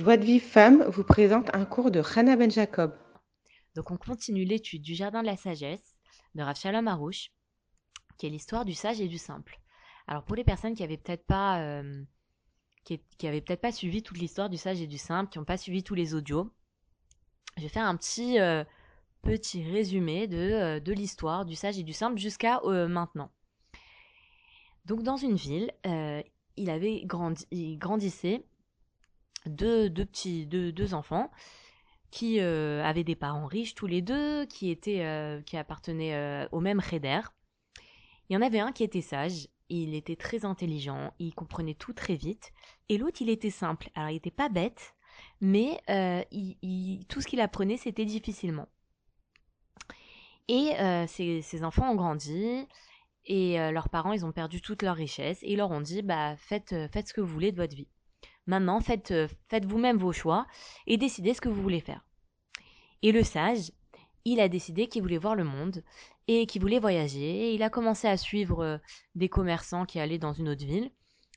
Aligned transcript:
Joie 0.00 0.16
de 0.16 0.24
Vie 0.24 0.40
Femme 0.40 0.84
vous 0.84 1.04
présente 1.04 1.54
un 1.54 1.66
cours 1.66 1.90
de 1.90 2.00
Hannah 2.00 2.34
Ben 2.34 2.50
Jacob. 2.50 2.96
Donc 3.74 3.90
on 3.90 3.98
continue 3.98 4.44
l'étude 4.44 4.80
du 4.80 4.94
Jardin 4.94 5.20
de 5.20 5.26
la 5.26 5.36
Sagesse 5.36 5.94
de 6.34 6.42
Rav 6.42 6.56
Shalom 6.56 6.88
qui 8.16 8.26
est 8.26 8.30
l'histoire 8.30 8.64
du 8.64 8.72
sage 8.72 9.02
et 9.02 9.08
du 9.08 9.18
simple. 9.18 9.60
Alors 10.06 10.24
pour 10.24 10.36
les 10.36 10.42
personnes 10.42 10.74
qui 10.74 10.82
avaient 10.82 10.96
peut-être 10.96 11.26
pas, 11.26 11.60
euh, 11.60 12.02
qui, 12.84 12.96
peut-être 12.96 13.60
pas 13.60 13.72
suivi 13.72 14.02
toute 14.02 14.16
l'histoire 14.16 14.48
du 14.48 14.56
sage 14.56 14.80
et 14.80 14.86
du 14.86 14.96
simple, 14.96 15.30
qui 15.30 15.38
n'ont 15.38 15.44
pas 15.44 15.58
suivi 15.58 15.82
tous 15.82 15.94
les 15.94 16.14
audios, 16.14 16.50
je 17.58 17.64
vais 17.64 17.68
faire 17.68 17.84
un 17.84 17.96
petit 17.96 18.40
euh, 18.40 18.64
petit 19.20 19.62
résumé 19.70 20.26
de, 20.28 20.38
euh, 20.38 20.80
de 20.80 20.94
l'histoire 20.94 21.44
du 21.44 21.56
sage 21.56 21.78
et 21.78 21.82
du 21.82 21.92
simple 21.92 22.16
jusqu'à 22.16 22.62
maintenant. 22.88 23.30
Donc 24.86 25.02
dans 25.02 25.18
une 25.18 25.34
ville, 25.34 25.70
il 26.56 26.70
avait 26.70 27.02
grandi, 27.04 27.46
il 27.50 27.76
grandissait 27.76 28.46
deux, 29.46 29.90
petits 29.90 30.46
deux, 30.46 30.94
enfants 30.94 31.30
qui 32.10 32.40
euh, 32.40 32.82
avaient 32.84 33.04
des 33.04 33.14
parents 33.14 33.46
riches 33.46 33.74
tous 33.74 33.86
les 33.86 34.02
deux, 34.02 34.44
qui 34.46 34.70
étaient 34.70 35.04
euh, 35.04 35.40
qui 35.42 35.56
appartenaient 35.56 36.14
euh, 36.14 36.48
au 36.52 36.60
même 36.60 36.80
Reder. 36.80 37.20
Il 38.28 38.34
y 38.34 38.36
en 38.36 38.42
avait 38.42 38.60
un 38.60 38.72
qui 38.72 38.84
était 38.84 39.00
sage, 39.00 39.48
il 39.68 39.94
était 39.94 40.16
très 40.16 40.44
intelligent, 40.44 41.12
il 41.18 41.34
comprenait 41.34 41.74
tout 41.74 41.92
très 41.92 42.16
vite, 42.16 42.52
et 42.88 42.98
l'autre 42.98 43.22
il 43.22 43.30
était 43.30 43.50
simple. 43.50 43.90
Alors 43.94 44.10
il 44.10 44.14
n'était 44.14 44.30
pas 44.30 44.48
bête, 44.48 44.94
mais 45.40 45.80
tout 47.08 47.20
ce 47.20 47.26
qu'il 47.26 47.40
apprenait 47.40 47.76
c'était 47.76 48.04
difficilement. 48.04 48.68
Et 50.48 50.72
ces, 51.08 51.64
enfants 51.64 51.90
ont 51.90 51.96
grandi, 51.96 52.66
et 53.24 53.56
leurs 53.72 53.88
parents 53.88 54.12
ils 54.12 54.24
ont 54.24 54.32
perdu 54.32 54.60
toute 54.60 54.82
leur 54.82 54.96
richesse, 54.96 55.42
et 55.42 55.52
ils 55.52 55.58
leur 55.58 55.70
ont 55.72 55.80
dit 55.80 56.02
bah 56.02 56.36
faites 56.36 56.74
faites 56.92 57.08
ce 57.08 57.14
que 57.14 57.20
vous 57.20 57.32
voulez 57.32 57.50
de 57.50 57.56
votre 57.56 57.74
vie. 57.74 57.88
Maintenant, 58.50 58.80
faites, 58.80 59.12
euh, 59.12 59.28
vous-même 59.62 59.96
vos 59.96 60.12
choix 60.12 60.44
et 60.88 60.96
décidez 60.96 61.34
ce 61.34 61.40
que 61.40 61.48
vous 61.48 61.62
voulez 61.62 61.78
faire. 61.78 62.04
Et 63.00 63.12
le 63.12 63.22
sage, 63.22 63.70
il 64.24 64.40
a 64.40 64.48
décidé 64.48 64.88
qu'il 64.88 65.02
voulait 65.02 65.18
voir 65.18 65.36
le 65.36 65.44
monde 65.44 65.84
et 66.26 66.46
qu'il 66.46 66.60
voulait 66.60 66.80
voyager. 66.80 67.54
il 67.54 67.62
a 67.62 67.70
commencé 67.70 68.08
à 68.08 68.16
suivre 68.16 68.64
euh, 68.64 68.78
des 69.14 69.28
commerçants 69.28 69.84
qui 69.86 70.00
allaient 70.00 70.18
dans 70.18 70.32
une 70.32 70.48
autre 70.48 70.66
ville. 70.66 70.90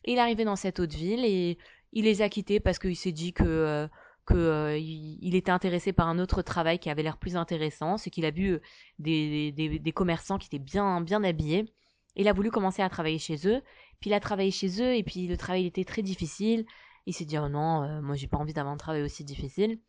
Et 0.05 0.13
il 0.13 0.17
est 0.17 0.21
arrivé 0.21 0.43
dans 0.43 0.55
cette 0.55 0.79
autre 0.79 0.97
ville 0.97 1.23
et 1.23 1.59
il 1.91 2.05
les 2.05 2.23
a 2.23 2.29
quittés 2.29 2.59
parce 2.59 2.79
qu'il 2.79 2.95
s'est 2.95 3.11
dit 3.11 3.31
que, 3.31 3.43
euh, 3.43 3.87
que 4.25 4.75
il 4.79 5.35
était 5.35 5.51
intéressé 5.51 5.93
par 5.93 6.07
un 6.07 6.17
autre 6.17 6.41
travail 6.41 6.79
qui 6.79 6.89
avait 6.89 7.03
l'air 7.03 7.17
plus 7.17 7.35
intéressant. 7.35 7.97
C'est 7.97 8.09
qu'il 8.09 8.25
a 8.25 8.31
vu 8.31 8.59
des, 8.97 9.51
des, 9.51 9.77
des, 9.77 9.91
commerçants 9.91 10.39
qui 10.39 10.47
étaient 10.47 10.57
bien, 10.57 10.99
bien 10.99 11.23
habillés. 11.23 11.71
Il 12.15 12.27
a 12.27 12.33
voulu 12.33 12.49
commencer 12.49 12.81
à 12.81 12.89
travailler 12.89 13.19
chez 13.19 13.47
eux. 13.47 13.61
Puis 13.99 14.09
il 14.09 14.13
a 14.15 14.19
travaillé 14.19 14.49
chez 14.49 14.81
eux 14.81 14.95
et 14.95 15.03
puis 15.03 15.27
le 15.27 15.37
travail 15.37 15.67
était 15.67 15.85
très 15.85 16.01
difficile. 16.01 16.65
Il 17.05 17.13
s'est 17.13 17.25
dit 17.25 17.37
oh 17.37 17.49
non, 17.49 17.83
euh, 17.83 18.01
moi 18.01 18.15
j'ai 18.15 18.27
pas 18.27 18.37
envie 18.37 18.53
d'avoir 18.53 18.73
un 18.73 18.77
travail 18.77 19.01
aussi 19.03 19.23
difficile. 19.23 19.79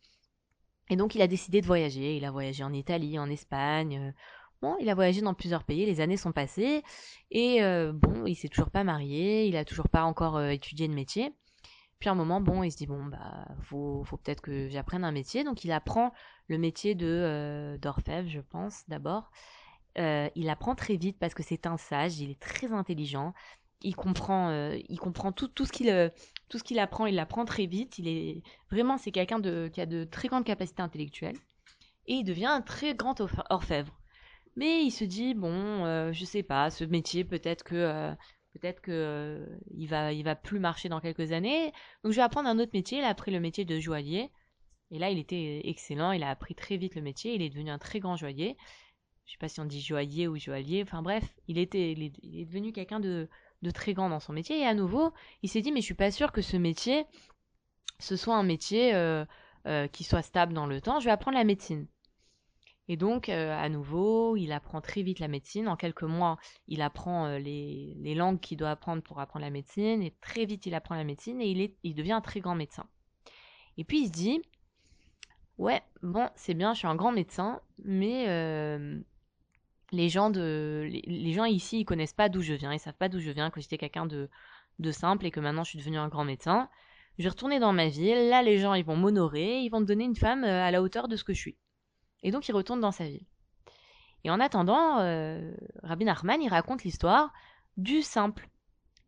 Et 0.91 0.97
donc 0.97 1.15
il 1.15 1.23
a 1.23 1.27
décidé 1.27 1.61
de 1.61 1.67
voyager. 1.67 2.17
Il 2.17 2.25
a 2.25 2.31
voyagé 2.31 2.65
en 2.65 2.73
Italie, 2.73 3.19
en 3.19 3.31
Espagne. 3.31 3.98
Euh, 3.98 4.12
bon, 4.61 4.77
il 4.81 4.89
a 4.89 4.95
voyagé 4.95 5.21
dans 5.23 5.34
plusieurs 5.34 5.65
pays. 5.65 5.87
Les 5.87 6.01
années 6.01 6.17
sont 6.17 6.33
passées 6.33 6.83
et 7.31 7.62
euh, 7.62 7.93
bon, 7.93 8.27
il 8.27 8.34
s'est 8.34 8.48
toujours 8.48 8.71
pas 8.71 8.84
marié. 8.84 9.47
Il 9.47 9.56
a 9.56 9.65
toujours 9.65 9.89
pas 9.89 10.05
encore 10.05 10.43
étudié 10.43 10.89
de 10.89 10.95
métier. 10.95 11.33
Puis 12.01 12.09
à 12.09 12.12
un 12.12 12.17
moment, 12.17 12.41
bon, 12.41 12.65
il 12.65 12.73
se 12.73 12.77
dit 12.77 12.87
bon 12.87 13.05
bah 13.05 13.47
faut, 13.62 14.03
faut 14.05 14.17
peut-être 14.17 14.41
que 14.43 14.69
j'apprenne 14.69 15.05
un 15.05 15.12
métier. 15.12 15.45
Donc 15.45 15.65
il 15.65 15.73
apprend 15.73 16.12
le 16.49 16.59
métier 16.59 16.95
de 16.95 17.78
d'orfèvre, 17.81 18.28
je 18.28 18.41
pense 18.41 18.83
d'abord. 18.89 19.31
il 19.97 20.49
apprend 20.51 20.75
très 20.75 20.97
vite 20.97 21.19
parce 21.19 21.34
que 21.34 21.45
c'est 21.45 21.67
un 21.67 21.77
sage. 21.77 22.19
Il 22.19 22.31
est 22.31 22.41
très 22.41 22.73
intelligent 22.73 23.33
il 23.84 23.95
comprend, 23.95 24.51
il 24.89 24.99
comprend 24.99 25.31
tout, 25.31 25.49
tout 25.49 25.67
ce 25.67 25.73
qu'il 25.73 25.89
tout 26.48 26.59
ce 26.59 26.64
qu'il 26.64 26.78
apprend, 26.78 27.06
il 27.06 27.14
l'apprend 27.14 27.45
très 27.45 27.67
vite. 27.67 27.98
Il 27.98 28.09
est 28.09 28.42
vraiment 28.70 28.98
c'est 28.98 29.11
quelqu'un 29.11 29.41
qui 29.70 29.81
a 29.81 29.87
de 29.87 30.05
très 30.05 30.28
grandes 30.28 30.45
capacités 30.45 30.83
intellectuelles 30.83 31.39
et 32.06 32.14
il 32.14 32.25
devient 32.25 32.47
un 32.47 32.61
très 32.61 32.95
grand 32.95 33.20
orfèvre. 33.50 33.98
Mais 34.56 34.84
il 34.84 34.91
se 34.91 35.05
dit 35.05 35.34
bon, 35.34 35.84
euh, 35.84 36.12
je 36.12 36.25
sais 36.25 36.42
pas, 36.42 36.71
ce 36.71 36.84
métier 36.84 37.25
peut-être 37.25 37.65
que 37.65 38.15
peut-être 38.53 38.81
que 38.81 39.47
il 39.77 39.88
va 39.88 40.12
il 40.12 40.22
va 40.25 40.37
plus 40.37 40.60
marcher 40.60 40.88
dans 40.88 41.00
quelques 41.00 41.32
années. 41.32 41.72
Donc 42.03 42.12
je 42.12 42.16
vais 42.16 42.22
apprendre 42.22 42.49
un 42.49 42.59
autre 42.59 42.72
métier. 42.75 42.99
Il 42.99 43.05
a 43.05 43.09
appris 43.09 43.32
le 43.32 43.41
métier 43.41 43.65
de 43.65 43.78
joaillier. 43.81 44.31
Et 44.91 44.99
là, 44.99 45.11
il 45.11 45.19
était 45.19 45.62
excellent. 45.65 46.12
Il 46.12 46.22
a 46.22 46.31
appris 46.31 46.55
très 46.55 46.76
vite 46.76 46.94
le 46.94 47.03
métier. 47.03 47.34
Il 47.34 47.43
est 47.43 47.49
devenu 47.49 47.71
un 47.71 47.78
très 47.78 48.00
grand 48.00 48.16
joaillier. 48.16 48.56
Je 49.26 49.32
sais 49.32 49.38
pas 49.38 49.49
si 49.49 49.59
on 49.61 49.65
dit 49.65 49.81
joaillier 49.81 50.28
ou 50.28 50.37
joaillier. 50.38 50.82
Enfin 50.82 51.03
bref, 51.03 51.25
il 51.49 51.59
était, 51.59 51.93
il 51.93 52.03
est 52.03 52.44
devenu 52.44 52.72
quelqu'un 52.72 53.00
de 53.00 53.28
de 53.64 53.70
très 53.72 53.94
grand 53.94 54.08
dans 54.08 54.20
son 54.20 54.32
métier. 54.32 54.60
Et 54.60 54.66
à 54.66 54.75
nouveau, 54.75 55.12
il 55.42 55.48
s'est 55.48 55.60
dit, 55.60 55.72
mais 55.72 55.80
je 55.80 55.86
suis 55.86 55.94
pas 55.94 56.12
sûr 56.12 56.30
que 56.30 56.42
ce 56.42 56.56
métier, 56.56 57.04
ce 57.98 58.14
soit 58.14 58.36
un 58.36 58.44
métier 58.44 58.94
euh, 58.94 59.25
euh, 59.66 59.88
qui 59.88 60.04
soit 60.04 60.22
stable 60.22 60.52
dans 60.52 60.66
le 60.66 60.80
temps. 60.80 61.00
Je 61.00 61.06
vais 61.06 61.10
apprendre 61.10 61.36
la 61.36 61.44
médecine. 61.44 61.88
Et 62.86 62.97
donc, 62.97 63.30
euh, 63.30 63.56
à 63.58 63.69
nouveau, 63.70 64.36
il 64.36 64.52
apprend 64.52 64.82
très 64.82 65.02
vite 65.02 65.19
la 65.19 65.28
médecine. 65.28 65.69
En 65.69 65.76
quelques 65.76 66.02
mois, 66.02 66.36
il 66.69 66.82
apprend 66.82 67.38
les, 67.38 68.14
langues 68.14 68.38
qu'il 68.38 68.58
doit 68.58 68.70
apprendre 68.70 69.02
pour 69.02 69.19
apprendre 69.20 69.44
la 69.44 69.50
médecine. 69.50 70.02
Et 70.02 70.14
très 70.20 70.44
vite, 70.44 70.66
il 70.66 70.75
apprend 70.75 70.94
la 70.94 71.04
médecine 71.04 71.41
et 71.41 71.48
il, 71.48 71.60
est, 71.60 71.76
il 71.82 71.94
devient 71.94 72.12
un 72.12 72.20
très 72.20 72.41
grand 72.41 72.54
médecin. 72.54 72.86
Et 73.78 73.84
puis, 73.84 74.02
il 74.02 74.06
se 74.08 74.12
dit, 74.12 74.42
ouais, 75.58 75.82
bon, 76.02 76.28
c'est 76.36 76.54
bien, 76.54 76.75
je 76.75 76.81
suis 76.81 76.86
un 76.86 76.94
grand 76.94 77.10
médecin, 77.10 77.60
mais 77.82 78.26
les 79.94 80.09
gens 80.09 80.31
de 80.31 80.88
les, 81.06 81.32
gens 81.32 81.44
ici 81.44 81.81
ils 81.81 81.84
connaissent 81.84 82.12
pas 82.12 82.28
d'où 82.28 82.43
je 82.43 82.55
viens 82.55 82.72
ils 82.72 82.78
savent 82.78 82.94
pas 82.94 83.09
d'où 83.09 83.21
je 83.21 83.31
viens 83.31 83.50
que 83.50 83.60
j'étais 83.60 83.78
quelqu'un 83.78 84.06
de 84.06 84.28
de 84.78 84.91
simple 84.91 85.27
et 85.27 85.31
que 85.31 85.41
maintenant 85.41 85.65
je 85.65 85.71
suis 85.71 85.78
devenu 85.78 85.99
un 85.99 86.09
grand 86.09 86.25
médecin. 86.25 86.69
Je 87.19 87.25
vais 87.25 87.28
retourner 87.28 87.60
dans 87.60 87.72
ma 87.72 87.88
ville 87.88 88.28
là 88.28 88.43
les 88.43 88.59
gens 88.59 88.75
ils 88.75 88.84
vont 88.84 88.97
m'honorer 88.97 89.60
ils 89.60 89.69
vont 89.69 89.81
me 89.81 89.87
donner 89.87 90.05
une 90.05 90.16
femme 90.16 90.44
euh, 90.44 90.65
à 90.65 90.71
la 90.71 90.82
hauteur 90.82 91.09
de 91.09 91.16
ce 91.16 91.25
que 91.25 91.32
je 91.32 91.38
suis. 91.38 91.56
Et 92.22 92.31
donc 92.31 92.49
il 92.49 92.53
retourne 92.53 92.81
dans 92.81 92.93
sa 92.93 93.05
ville. 93.05 93.27
Et 94.25 94.31
en 94.31 94.41
attendant 94.41 94.99
euh, 95.00 95.55
Rabbi 95.82 96.05
Nachman 96.05 96.43
il 96.43 96.49
raconte 96.49 96.82
l'histoire 96.84 97.32
du 97.76 98.03
simple. 98.03 98.49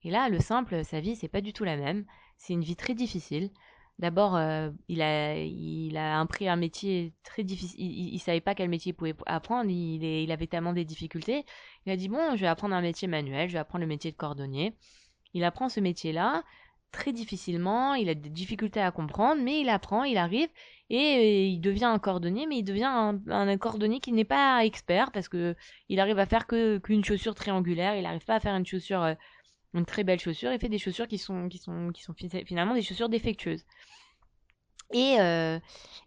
Et 0.03 0.10
là 0.10 0.28
le 0.28 0.38
simple 0.38 0.84
sa 0.84 1.00
vie 1.00 1.16
c'est 1.16 1.28
pas 1.28 1.41
du 1.41 1.53
tout 1.53 1.64
la 1.64 1.76
même. 1.76 2.04
C'est 2.38 2.53
une 2.53 2.62
vie 2.62 2.76
très 2.76 2.94
difficile 2.94 3.50
D'abord, 3.98 4.36
euh, 4.36 4.70
il, 4.88 5.00
a, 5.00 5.38
il 5.38 5.96
appris 5.96 6.48
un 6.48 6.56
métier 6.56 7.14
très 7.22 7.44
difficile. 7.44 7.80
Il, 7.80 8.12
ne 8.12 8.18
savait 8.18 8.42
pas 8.42 8.54
quel 8.54 8.68
métier 8.68 8.90
il 8.90 8.94
pouvait 8.94 9.14
apprendre. 9.24 9.70
Il, 9.70 10.30
avait 10.30 10.46
tellement 10.46 10.74
des 10.74 10.84
difficultés. 10.84 11.46
Il 11.86 11.92
a 11.92 11.96
dit 11.96 12.08
bon, 12.08 12.36
je 12.36 12.42
vais 12.42 12.46
apprendre 12.46 12.74
un 12.74 12.82
métier 12.82 13.08
manuel. 13.08 13.48
Je 13.48 13.54
vais 13.54 13.58
apprendre 13.58 13.82
le 13.82 13.88
métier 13.88 14.12
de 14.12 14.16
cordonnier. 14.16 14.74
Il 15.32 15.44
apprend 15.44 15.70
ce 15.70 15.80
métier-là 15.80 16.44
très 16.92 17.12
difficilement. 17.12 17.94
Il 17.94 18.08
a 18.08 18.14
des 18.14 18.30
difficultés 18.30 18.80
à 18.80 18.90
comprendre, 18.90 19.42
mais 19.42 19.60
il 19.60 19.68
apprend. 19.70 20.04
Il 20.04 20.18
arrive 20.18 20.48
et 20.90 21.16
euh, 21.16 21.46
il 21.54 21.60
devient 21.60 21.86
un 21.86 21.98
cordonnier, 21.98 22.46
mais 22.46 22.58
il 22.58 22.64
devient 22.64 23.14
un, 23.28 23.58
cordonnier 23.58 24.00
qui 24.00 24.12
n'est 24.12 24.24
pas 24.24 24.64
expert 24.64 25.10
parce 25.10 25.28
que 25.28 25.56
il 25.88 26.00
arrive 26.00 26.18
à 26.18 26.26
faire 26.26 26.46
qu'une 26.46 27.04
chaussure 27.04 27.34
triangulaire. 27.34 27.96
Il 27.96 28.02
n'arrive 28.02 28.24
pas 28.24 28.36
à 28.36 28.40
faire 28.40 28.54
une 28.54 28.66
chaussure 28.66 29.02
euh, 29.02 29.14
une 29.76 29.87
très 29.87 30.04
belle 30.04 30.19
chaussure 30.19 30.50
et 30.53 30.59
fait 30.59 30.69
des 30.69 30.78
chaussures 30.78 31.09
qui 31.09 31.19
sont, 31.19 31.48
qui 31.48 31.59
sont, 31.59 31.92
finalement 32.44 32.75
des 32.75 32.82
chaussures 32.82 33.09
défectueuses. 33.09 33.64
Et, 34.92 35.16
euh, 35.20 35.59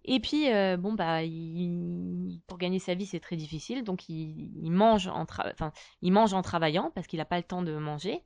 et 0.05 0.19
puis, 0.19 0.51
euh, 0.51 0.77
bon, 0.77 0.93
bah, 0.93 1.19
pour 2.47 2.57
gagner 2.57 2.79
sa 2.79 2.93
vie, 2.93 3.05
c'est 3.05 3.19
très 3.19 3.35
difficile. 3.35 3.83
Donc, 3.83 4.07
il, 4.09 4.71
mange, 4.71 5.07
en 5.07 5.23
enfin, 5.23 5.71
il 6.01 6.11
mange 6.11 6.33
en 6.33 6.41
travaillant 6.41 6.91
parce 6.95 7.07
qu'il 7.07 7.19
n'a 7.19 7.25
pas 7.25 7.37
le 7.37 7.43
temps 7.43 7.61
de 7.61 7.75
manger. 7.77 8.23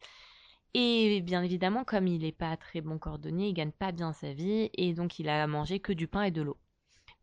Et 0.76 1.22
bien 1.22 1.44
évidemment, 1.44 1.84
comme 1.84 2.08
il 2.08 2.22
n'est 2.22 2.32
pas 2.32 2.58
très 2.58 2.82
bon 2.82 2.98
cordonnier, 2.98 3.50
il 3.50 3.54
gagne 3.54 3.72
pas 3.72 3.92
bien 3.92 4.14
sa 4.14 4.34
vie. 4.34 4.70
Et 4.76 4.94
donc, 4.94 5.20
il 5.20 5.30
a 5.30 5.46
mangé 5.48 5.80
que 5.80 5.94
du 5.94 6.08
pain 6.08 6.24
et 6.24 6.32
de 6.32 6.42
l'eau. 6.42 6.58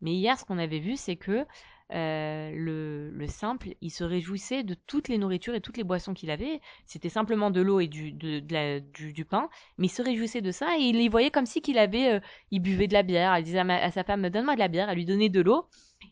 Mais 0.01 0.13
hier, 0.13 0.37
ce 0.39 0.45
qu'on 0.45 0.57
avait 0.57 0.79
vu, 0.79 0.97
c'est 0.97 1.15
que 1.15 1.45
euh, 1.93 2.51
le, 2.55 3.27
simple, 3.27 3.69
il 3.81 3.89
se 3.89 4.03
réjouissait 4.03 4.63
de 4.63 4.73
toutes 4.73 5.07
les 5.07 5.17
nourritures 5.17 5.55
et 5.55 5.61
toutes 5.61 5.77
les 5.77 5.83
boissons 5.83 6.13
qu'il 6.13 6.31
avait. 6.31 6.61
C'était 6.85 7.09
simplement 7.09 7.51
de 7.51 7.61
l'eau 7.61 7.79
et 7.79 7.87
du, 7.87 8.11
de, 8.11 8.39
du, 8.79 9.25
pain, 9.25 9.49
mais 9.77 9.87
il 9.87 9.89
se 9.89 10.01
réjouissait 10.01 10.41
de 10.41 10.51
ça 10.51 10.77
et 10.77 10.81
il 10.81 10.97
les 10.97 11.09
voyait 11.09 11.31
comme 11.31 11.45
si 11.45 11.61
qu'il 11.61 11.77
avait, 11.77 12.13
euh, 12.13 12.19
il 12.51 12.59
buvait 12.59 12.87
de 12.87 12.93
la 12.93 13.03
bière. 13.03 13.37
Il 13.37 13.43
disait 13.43 13.59
à, 13.59 13.91
sa 13.91 14.03
femme, 14.03 14.29
donne-moi 14.29 14.55
de 14.55 14.59
la 14.59 14.67
bière, 14.67 14.89
elle 14.89 14.97
lui 14.97 15.05
donnait 15.05 15.29
de 15.29 15.41
l'eau. 15.41 15.65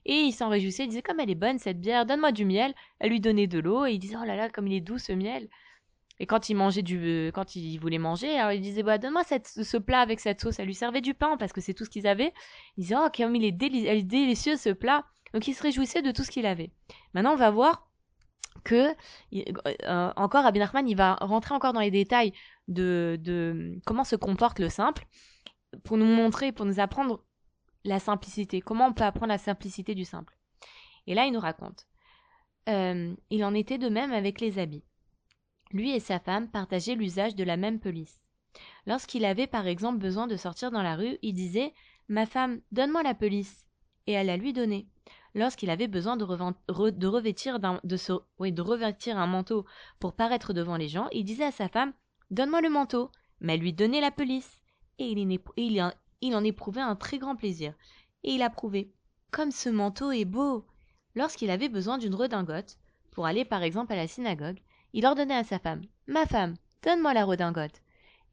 Et 0.06 0.16
il 0.16 0.32
s'en 0.32 0.50
réjouissait, 0.50 0.84
il 0.84 0.90
disait, 0.90 1.02
comme 1.02 1.20
elle 1.20 1.30
est 1.30 1.36
bonne 1.36 1.60
cette 1.60 1.80
bière, 1.80 2.06
donne-moi 2.06 2.32
du 2.32 2.46
miel. 2.46 2.74
Elle 3.00 3.10
lui 3.12 3.20
donnait 3.20 3.48
de 3.48 3.60
l'eau 3.60 3.86
et 3.86 3.94
il 3.94 4.00
disait, 4.00 4.18
oh 4.22 4.26
là 4.26 4.36
là, 4.36 4.50
comme 4.50 4.68
il 4.68 4.76
est 4.76 4.82
doux 4.82 4.98
ce 4.98 5.14
miel. 5.14 5.50
Et 6.20 6.26
quand 6.26 6.50
il 6.50 6.56
mangeait 6.56 6.82
du, 6.82 7.00
euh, 7.02 7.32
quand 7.32 7.56
il 7.56 7.78
voulait 7.78 7.98
manger, 7.98 8.38
alors 8.38 8.52
il 8.52 8.62
disait, 8.62 8.84
bah, 8.84 8.98
donne-moi 8.98 9.24
ce 9.24 9.78
plat 9.78 10.02
avec 10.02 10.20
cette 10.20 10.42
sauce. 10.42 10.60
Elle 10.60 10.66
lui 10.66 10.76
servait 10.76 11.02
du 11.02 11.14
pain 11.14 11.38
parce 11.38 11.54
que 11.54 11.62
c'est 11.62 11.74
tout 11.74 11.86
ce 11.86 11.90
qu'ils 11.90 12.08
avaient. 12.08 12.34
Il 12.78 12.82
disait, 12.82 12.96
oh, 12.98 13.08
comme 13.16 13.36
il 13.36 13.46
est, 13.46 13.52
délicieux 14.04 14.58
ce 14.58 14.70
plat. 14.70 15.06
Donc 15.34 15.48
il 15.48 15.54
se 15.54 15.64
réjouissait 15.64 16.02
de 16.02 16.12
tout 16.12 16.24
ce 16.24 16.32
qu'il 16.32 16.46
avait. 16.46 16.72
Maintenant, 17.14 17.34
on 17.34 17.38
va 17.38 17.52
voir 17.52 17.90
que 18.64 18.94
euh, 19.34 20.14
encore 20.16 20.46
Abin 20.46 20.60
Nachman, 20.60 20.88
il 20.88 20.96
va 20.96 21.16
rentrer 21.16 21.56
encore 21.56 21.74
dans 21.74 21.80
les 21.80 21.92
détails 21.92 22.34
de, 22.68 23.18
de, 23.22 23.80
comment 23.86 24.04
se 24.04 24.16
comporte 24.16 24.60
le 24.60 24.70
simple 24.70 25.06
pour 25.84 25.98
nous 25.98 26.06
montrer, 26.06 26.52
pour 26.52 26.66
nous 26.66 26.80
apprendre 26.80 27.24
la 27.84 28.00
simplicité. 28.00 28.62
Comment 28.62 28.88
on 28.88 28.94
peut 28.94 29.04
apprendre 29.04 29.32
la 29.32 29.38
simplicité 29.38 29.96
du 29.96 30.06
simple. 30.06 30.38
Et 31.08 31.14
là, 31.14 31.26
il 31.26 31.34
nous 31.34 31.40
raconte. 31.40 31.88
Euh, 32.68 33.16
il 33.30 33.44
en 33.44 33.54
était 33.54 33.78
de 33.78 33.90
même 33.90 34.12
avec 34.12 34.42
les 34.42 34.60
habits. 34.60 34.84
Lui 35.72 35.92
et 35.92 36.00
sa 36.00 36.20
femme 36.20 36.50
partageaient 36.50 36.96
l'usage 36.96 37.36
de 37.36 37.44
la 37.44 37.58
même 37.58 37.80
pelisse. 37.80 38.20
Lorsqu'il 38.86 39.26
avait 39.26 39.48
par 39.48 39.68
exemple 39.68 40.00
besoin 40.00 40.28
de 40.28 40.36
sortir 40.36 40.72
dans 40.72 40.82
la 40.82 40.96
rue, 40.96 41.18
il 41.22 41.34
disait 41.34 41.74
Ma 42.08 42.26
femme, 42.26 42.62
donne-moi 42.72 43.04
la 43.04 43.14
pelisse. 43.14 43.66
Et 44.08 44.14
elle 44.14 44.28
la 44.28 44.38
lui 44.38 44.54
donnait. 44.54 44.88
Lorsqu'il 45.36 45.70
avait 45.70 45.88
besoin 45.88 46.18
de, 46.18 46.24
revêtir, 46.24 47.60
de, 47.60 47.98
oui, 48.40 48.52
de 48.52 48.62
revêtir 48.62 49.18
un 49.18 49.28
manteau 49.28 49.66
pour 50.00 50.14
paraître 50.14 50.54
devant 50.54 50.76
les 50.76 50.88
gens, 50.88 51.08
il 51.12 51.24
disait 51.24 51.46
à 51.46 51.52
sa 51.52 51.70
femme 51.70 51.94
Donne-moi 52.32 52.62
le 52.62 52.70
manteau. 52.70 53.12
Mais 53.40 53.54
elle 53.54 53.62
lui 53.62 53.74
donnait 53.74 54.02
la 54.02 54.12
pelisse. 54.12 54.60
Et 54.98 55.12
il, 55.12 56.36
en 56.36 56.44
éprouvait 56.44 56.82
un 56.82 56.96
très 56.96 57.20
grand 57.20 57.36
plaisir. 57.36 57.74
Et 58.24 58.34
il 58.34 58.42
approuvait 58.42 58.92
Comme 59.32 59.52
ce 59.52 59.70
manteau 59.70 60.12
est 60.12 60.26
beau 60.26 60.66
Lorsqu'il 61.16 61.52
avait 61.52 61.70
besoin 61.70 61.98
d'une 61.98 62.16
redingote, 62.16 62.78
pour 63.12 63.26
aller 63.26 63.46
par 63.46 63.64
exemple 63.64 63.94
à 63.94 63.96
la 63.96 64.08
synagogue, 64.08 64.60
il 64.94 65.06
ordonnait 65.06 65.36
à 65.36 65.44
sa 65.44 65.60
femme 65.60 65.82
Ma 66.08 66.26
femme, 66.26 66.56
donne-moi 66.84 67.14
la 67.14 67.26
redingote. 67.26 67.82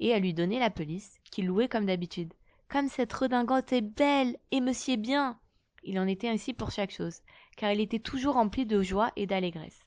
Et 0.01 0.09
elle 0.09 0.23
lui 0.23 0.35
donnait 0.35 0.61
la 0.61 0.71
pelisse, 0.71 1.19
qu'il 1.31 1.47
louait 1.47 1.69
comme 1.69 1.87
d'habitude. 1.87 2.33
Comme 2.69 2.89
cette 2.89 3.13
redingote 3.13 3.73
est 3.73 3.83
belle 3.83 4.37
et 4.51 4.61
me 4.61 4.73
sied 4.73 4.97
bien 4.97 5.39
Il 5.87 6.01
en 6.01 6.09
était 6.09 6.29
ainsi 6.29 6.53
pour 6.53 6.73
chaque 6.73 6.91
chose, 6.91 7.21
car 7.57 7.71
il 7.71 7.81
était 7.81 8.01
toujours 8.01 8.35
rempli 8.35 8.67
de 8.67 8.83
joie 8.83 9.13
et 9.15 9.27
d'allégresse. 9.27 9.87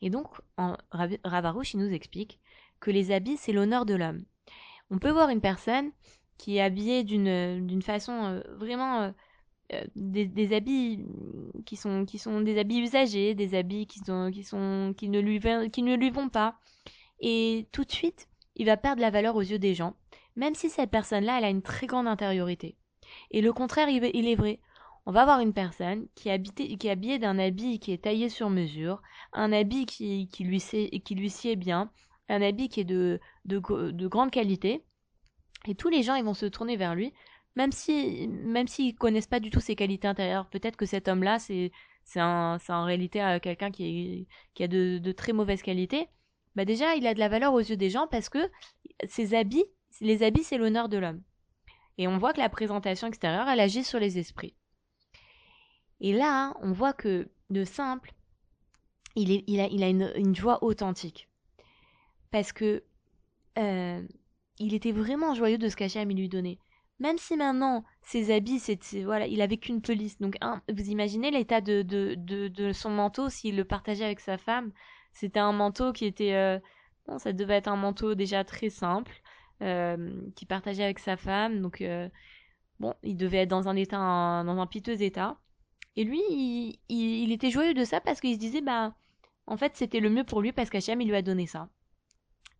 Et 0.00 0.08
donc, 0.08 0.28
en 0.56 0.76
Ravarouche, 1.24 1.74
nous 1.74 1.92
explique 1.92 2.40
que 2.80 2.90
les 2.90 3.10
habits, 3.10 3.36
c'est 3.36 3.52
l'honneur 3.52 3.84
de 3.84 3.94
l'homme. 3.94 4.24
On 4.90 4.98
peut 4.98 5.10
voir 5.10 5.28
une 5.28 5.42
personne 5.42 5.90
qui 6.38 6.56
est 6.56 6.62
habillée 6.62 7.04
d'une 7.04 7.82
façon 7.82 8.12
euh, 8.12 8.40
vraiment 8.56 9.02
euh, 9.02 9.10
euh, 9.72 9.84
des, 9.94 10.54
habits 10.54 11.04
qui 11.66 11.76
sont, 11.76 12.04
des 12.42 12.58
habits 12.58 12.80
usagés, 12.80 13.34
des 13.34 13.54
habits 13.54 13.86
qui, 13.86 14.00
ne 14.08 15.20
lui, 15.20 15.40
qui 15.70 15.82
ne 15.82 15.96
lui 15.96 16.10
vont 16.10 16.30
pas. 16.30 16.58
Et 17.20 17.66
tout 17.72 17.84
de 17.84 17.92
suite, 17.92 18.28
il 18.54 18.66
va 18.66 18.76
perdre 18.76 19.02
la 19.02 19.10
valeur 19.10 19.36
aux 19.36 19.42
yeux 19.42 19.58
des 19.58 19.74
gens, 19.74 19.96
même 20.34 20.54
si 20.54 20.70
cette 20.70 20.90
personne-là, 20.90 21.38
elle 21.38 21.44
a 21.44 21.50
une 21.50 21.62
très 21.62 21.86
grande 21.86 22.06
intériorité. 22.06 22.76
Et 23.30 23.40
le 23.40 23.52
contraire, 23.52 23.88
il, 23.88 24.04
est 24.04 24.34
vrai. 24.34 24.60
On 25.06 25.12
va 25.12 25.22
avoir 25.22 25.40
une 25.40 25.52
personne 25.52 26.06
qui 26.14 26.28
est, 26.28 26.42
qui 26.78 26.86
est 26.86 26.90
habillée 26.90 27.18
d'un 27.18 27.38
habit 27.38 27.78
qui 27.78 27.92
est 27.92 28.04
taillé 28.04 28.28
sur 28.28 28.50
mesure, 28.50 29.02
un 29.32 29.52
habit 29.52 29.86
qui, 29.86 30.28
lui, 30.40 30.60
sied 30.60 31.56
bien, 31.56 31.90
un 32.28 32.42
habit 32.42 32.68
qui 32.68 32.80
est 32.80 32.84
de, 32.84 33.20
de, 33.44 33.60
de 33.90 34.06
grande 34.08 34.30
qualité, 34.30 34.84
et 35.68 35.74
tous 35.74 35.88
les 35.88 36.02
gens 36.02 36.14
ils 36.14 36.24
vont 36.24 36.34
se 36.34 36.46
tourner 36.46 36.76
vers 36.76 36.94
lui 36.94 37.12
même 37.56 37.72
si 37.72 38.28
même 38.28 38.68
s'ils 38.68 38.94
connaissent 38.94 39.26
pas 39.26 39.40
du 39.40 39.50
tout 39.50 39.60
ses 39.60 39.74
qualités 39.76 40.06
intérieures, 40.06 40.46
peut-être 40.48 40.76
que 40.76 40.86
cet 40.86 41.08
homme-là, 41.08 41.38
c'est 41.38 41.72
en 42.18 42.84
réalité 42.84 43.22
euh, 43.22 43.40
quelqu'un 43.40 43.70
qui, 43.70 44.28
a 44.60 44.68
de, 44.68 45.12
très 45.12 45.32
mauvaises 45.32 45.62
qualités. 45.62 46.08
Bah 46.54 46.64
déjà, 46.64 46.94
il 46.94 47.06
a 47.06 47.14
de 47.14 47.18
la 47.18 47.28
valeur 47.28 47.52
aux 47.52 47.60
yeux 47.60 47.76
des 47.76 47.90
gens 47.90 48.06
parce 48.06 48.28
que 48.28 48.50
les 49.18 49.34
habits, 49.34 49.64
c'est 49.90 50.58
l'honneur 50.58 50.88
de 50.88 50.98
l'homme. 50.98 51.22
Et 51.98 52.08
on 52.08 52.18
voit 52.18 52.32
que 52.32 52.40
la 52.40 52.48
présentation 52.48 53.06
extérieure, 53.06 53.48
elle 53.48 53.60
agit 53.60 53.84
sur 53.84 53.98
les 53.98 54.18
esprits. 54.18 54.54
Et 56.00 56.12
là, 56.12 56.54
on 56.60 56.72
voit 56.72 56.92
que 56.92 57.30
de 57.50 57.64
simple, 57.64 58.12
il, 59.14 59.60
a, 59.60 59.88
une, 59.88 60.34
joie 60.34 60.62
authentique. 60.62 61.28
Parce 62.30 62.52
que 62.52 62.84
euh, 63.58 64.06
il 64.58 64.74
était 64.74 64.92
vraiment 64.92 65.34
joyeux 65.34 65.58
de 65.58 65.68
ce 65.68 65.76
qu'Hachem 65.76 66.10
lui 66.10 66.28
donnait. 66.28 66.58
Même 66.98 67.18
si 67.18 67.36
maintenant 67.36 67.84
ses 68.02 68.34
habits, 68.34 68.62
voilà, 69.04 69.26
il 69.26 69.42
avait 69.42 69.58
qu'une 69.58 69.82
pelisse. 69.82 70.18
Donc 70.18 70.36
vous 70.68 70.90
imaginez 70.90 71.30
l'état 71.30 71.60
de, 71.60 71.82
de, 71.82 72.14
de, 72.14 72.72
son 72.72 72.90
manteau 72.90 73.28
s'il 73.28 73.56
le 73.56 73.64
partageait 73.64 74.04
avec 74.04 74.20
sa 74.20 74.38
femme. 74.38 74.72
C'était 75.12 75.40
un 75.40 75.52
manteau 75.52 75.92
qui 75.92 76.04
était, 76.04 76.34
euh, 76.34 76.58
bon, 77.06 77.18
ça 77.18 77.32
devait 77.32 77.56
être 77.56 77.68
un 77.68 77.76
manteau 77.76 78.14
déjà 78.14 78.44
très 78.44 78.70
simple, 78.70 79.22
euh, 79.62 80.20
qui 80.34 80.46
partageait 80.46 80.84
avec 80.84 80.98
sa 80.98 81.16
femme. 81.16 81.62
Donc 81.62 81.80
euh, 81.80 82.08
bon, 82.80 82.94
il 83.02 83.16
devait 83.16 83.38
être 83.38 83.48
dans 83.48 83.68
un 83.68 83.76
état, 83.76 83.96
dans 84.44 84.58
un 84.58 84.66
piteux 84.66 85.02
état. 85.02 85.38
Et 85.96 86.04
lui, 86.04 86.20
il, 86.88 87.32
était 87.32 87.50
joyeux 87.50 87.74
de 87.74 87.84
ça 87.84 88.00
parce 88.00 88.20
qu'il 88.20 88.34
se 88.34 88.38
disait, 88.38 88.60
bah, 88.60 88.94
en 89.46 89.56
fait, 89.56 89.76
c'était 89.76 90.00
le 90.00 90.10
mieux 90.10 90.24
pour 90.24 90.42
lui 90.42 90.52
parce 90.52 90.68
qu'Hachem, 90.68 91.00
il 91.00 91.08
lui 91.08 91.16
a 91.16 91.22
donné 91.22 91.46
ça. 91.46 91.70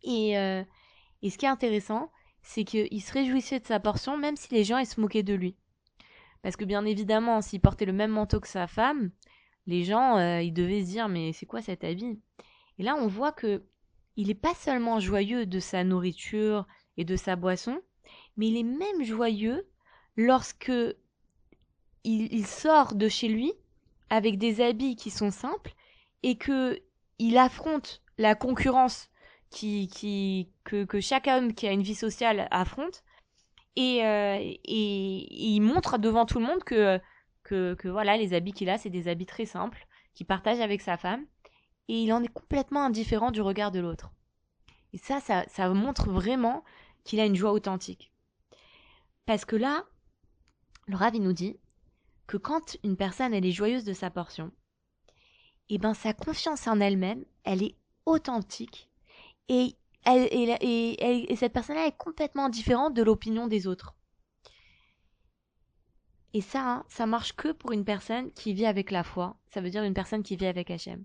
Et, 0.02 0.30
et 0.32 1.30
ce 1.30 1.36
qui 1.36 1.44
est 1.44 1.48
intéressant, 1.48 2.10
c'est 2.46 2.64
qu'il 2.64 3.02
se 3.02 3.12
réjouissait 3.12 3.60
de 3.60 3.66
sa 3.66 3.80
portion 3.80 4.16
même 4.16 4.36
si 4.36 4.54
les 4.54 4.64
gens 4.64 4.82
se 4.84 5.00
moquaient 5.00 5.22
de 5.22 5.34
lui. 5.34 5.56
Parce 6.42 6.56
que 6.56 6.64
bien 6.64 6.84
évidemment, 6.84 7.42
s'il 7.42 7.60
portait 7.60 7.86
le 7.86 7.92
même 7.92 8.12
manteau 8.12 8.38
que 8.38 8.46
sa 8.46 8.68
femme, 8.68 9.10
les 9.66 9.82
gens, 9.82 10.16
euh, 10.16 10.40
ils 10.42 10.52
devaient 10.52 10.84
se 10.84 10.90
dire 10.90 11.08
mais 11.08 11.32
c'est 11.32 11.44
quoi 11.44 11.60
cet 11.60 11.82
habit? 11.82 12.20
Et 12.78 12.84
là, 12.84 12.94
on 12.96 13.08
voit 13.08 13.32
que 13.32 13.64
il 14.16 14.28
n'est 14.28 14.34
pas 14.34 14.54
seulement 14.54 15.00
joyeux 15.00 15.44
de 15.44 15.58
sa 15.58 15.82
nourriture 15.82 16.66
et 16.96 17.04
de 17.04 17.16
sa 17.16 17.36
boisson, 17.36 17.80
mais 18.36 18.48
il 18.48 18.56
est 18.56 18.62
même 18.62 19.02
joyeux 19.02 19.66
lorsque 20.16 20.72
il, 22.04 22.46
sort 22.46 22.94
de 22.94 23.08
chez 23.08 23.28
lui 23.28 23.52
avec 24.10 24.38
des 24.38 24.60
habits 24.60 24.96
qui 24.96 25.10
sont 25.10 25.30
simples 25.30 25.74
et 26.22 26.36
que 26.36 26.80
il 27.18 27.36
affronte 27.38 28.02
la 28.18 28.34
concurrence 28.34 29.08
qui, 29.50 30.48
que, 30.64 30.84
que 30.84 31.00
chaque 31.00 31.26
homme 31.26 31.54
qui 31.54 31.66
a 31.66 31.72
une 31.72 31.82
vie 31.82 31.94
sociale 31.94 32.46
affronte. 32.50 33.02
Et, 33.74 34.04
euh, 34.04 34.38
il 34.64 35.60
montre 35.60 35.98
devant 35.98 36.26
tout 36.26 36.38
le 36.38 36.46
monde 36.46 36.64
que, 36.64 37.00
que, 37.42 37.88
voilà, 37.88 38.16
les 38.16 38.34
habits 38.34 38.52
qu'il 38.52 38.70
a, 38.70 38.78
c'est 38.78 38.90
des 38.90 39.08
habits 39.08 39.26
très 39.26 39.46
simples, 39.46 39.86
qu'il 40.14 40.26
partage 40.26 40.60
avec 40.60 40.80
sa 40.80 40.96
femme. 40.96 41.24
Et 41.88 42.02
il 42.02 42.12
en 42.12 42.22
est 42.22 42.32
complètement 42.32 42.84
indifférent 42.84 43.30
du 43.30 43.40
regard 43.40 43.70
de 43.70 43.80
l'autre. 43.80 44.10
Et 44.92 44.98
ça, 44.98 45.20
ça 45.20 45.68
montre 45.70 46.10
vraiment 46.10 46.64
qu'il 47.06 47.20
a 47.20 47.24
une 47.24 47.36
joie 47.36 47.52
authentique. 47.52 48.12
Parce 49.24 49.44
que 49.44 49.56
là, 49.56 49.84
le 50.86 50.96
Rav, 50.96 51.14
il 51.14 51.22
nous 51.22 51.32
dit 51.32 51.58
que 52.26 52.36
quand 52.36 52.76
une 52.84 52.96
personne, 52.96 53.32
elle 53.32 53.46
est 53.46 53.52
joyeuse 53.52 53.84
de 53.84 53.92
sa 53.92 54.10
portion, 54.10 54.52
eh 55.68 55.78
ben 55.78 55.94
sa 55.94 56.12
confiance 56.12 56.66
en 56.66 56.80
elle-même, 56.80 57.24
elle 57.44 57.62
est 57.62 57.76
authentique 58.04 58.90
et, 59.48 59.74
elle, 60.04 60.28
et, 60.30 61.32
et 61.32 61.36
cette 61.36 61.52
personne-là 61.52 61.86
est 61.86 61.96
complètement 61.96 62.48
différente 62.48 62.94
de 62.94 63.02
l'opinion 63.02 63.46
des 63.46 63.66
autres. 63.66 63.96
Et 66.36 66.40
ça, 66.40 66.70
hein, 66.70 66.84
ça 66.88 67.06
marche 67.06 67.32
que 67.32 67.52
pour 67.52 67.72
une 67.72 67.84
personne 67.84 68.30
qui 68.32 68.52
vit 68.52 68.66
avec 68.66 68.90
la 68.90 69.02
foi. 69.02 69.36
Ça 69.48 69.60
veut 69.60 69.70
dire 69.70 69.82
une 69.84 69.94
personne 69.94 70.22
qui 70.22 70.36
vit 70.36 70.46
avec 70.46 70.70
Hachem. 70.70 71.04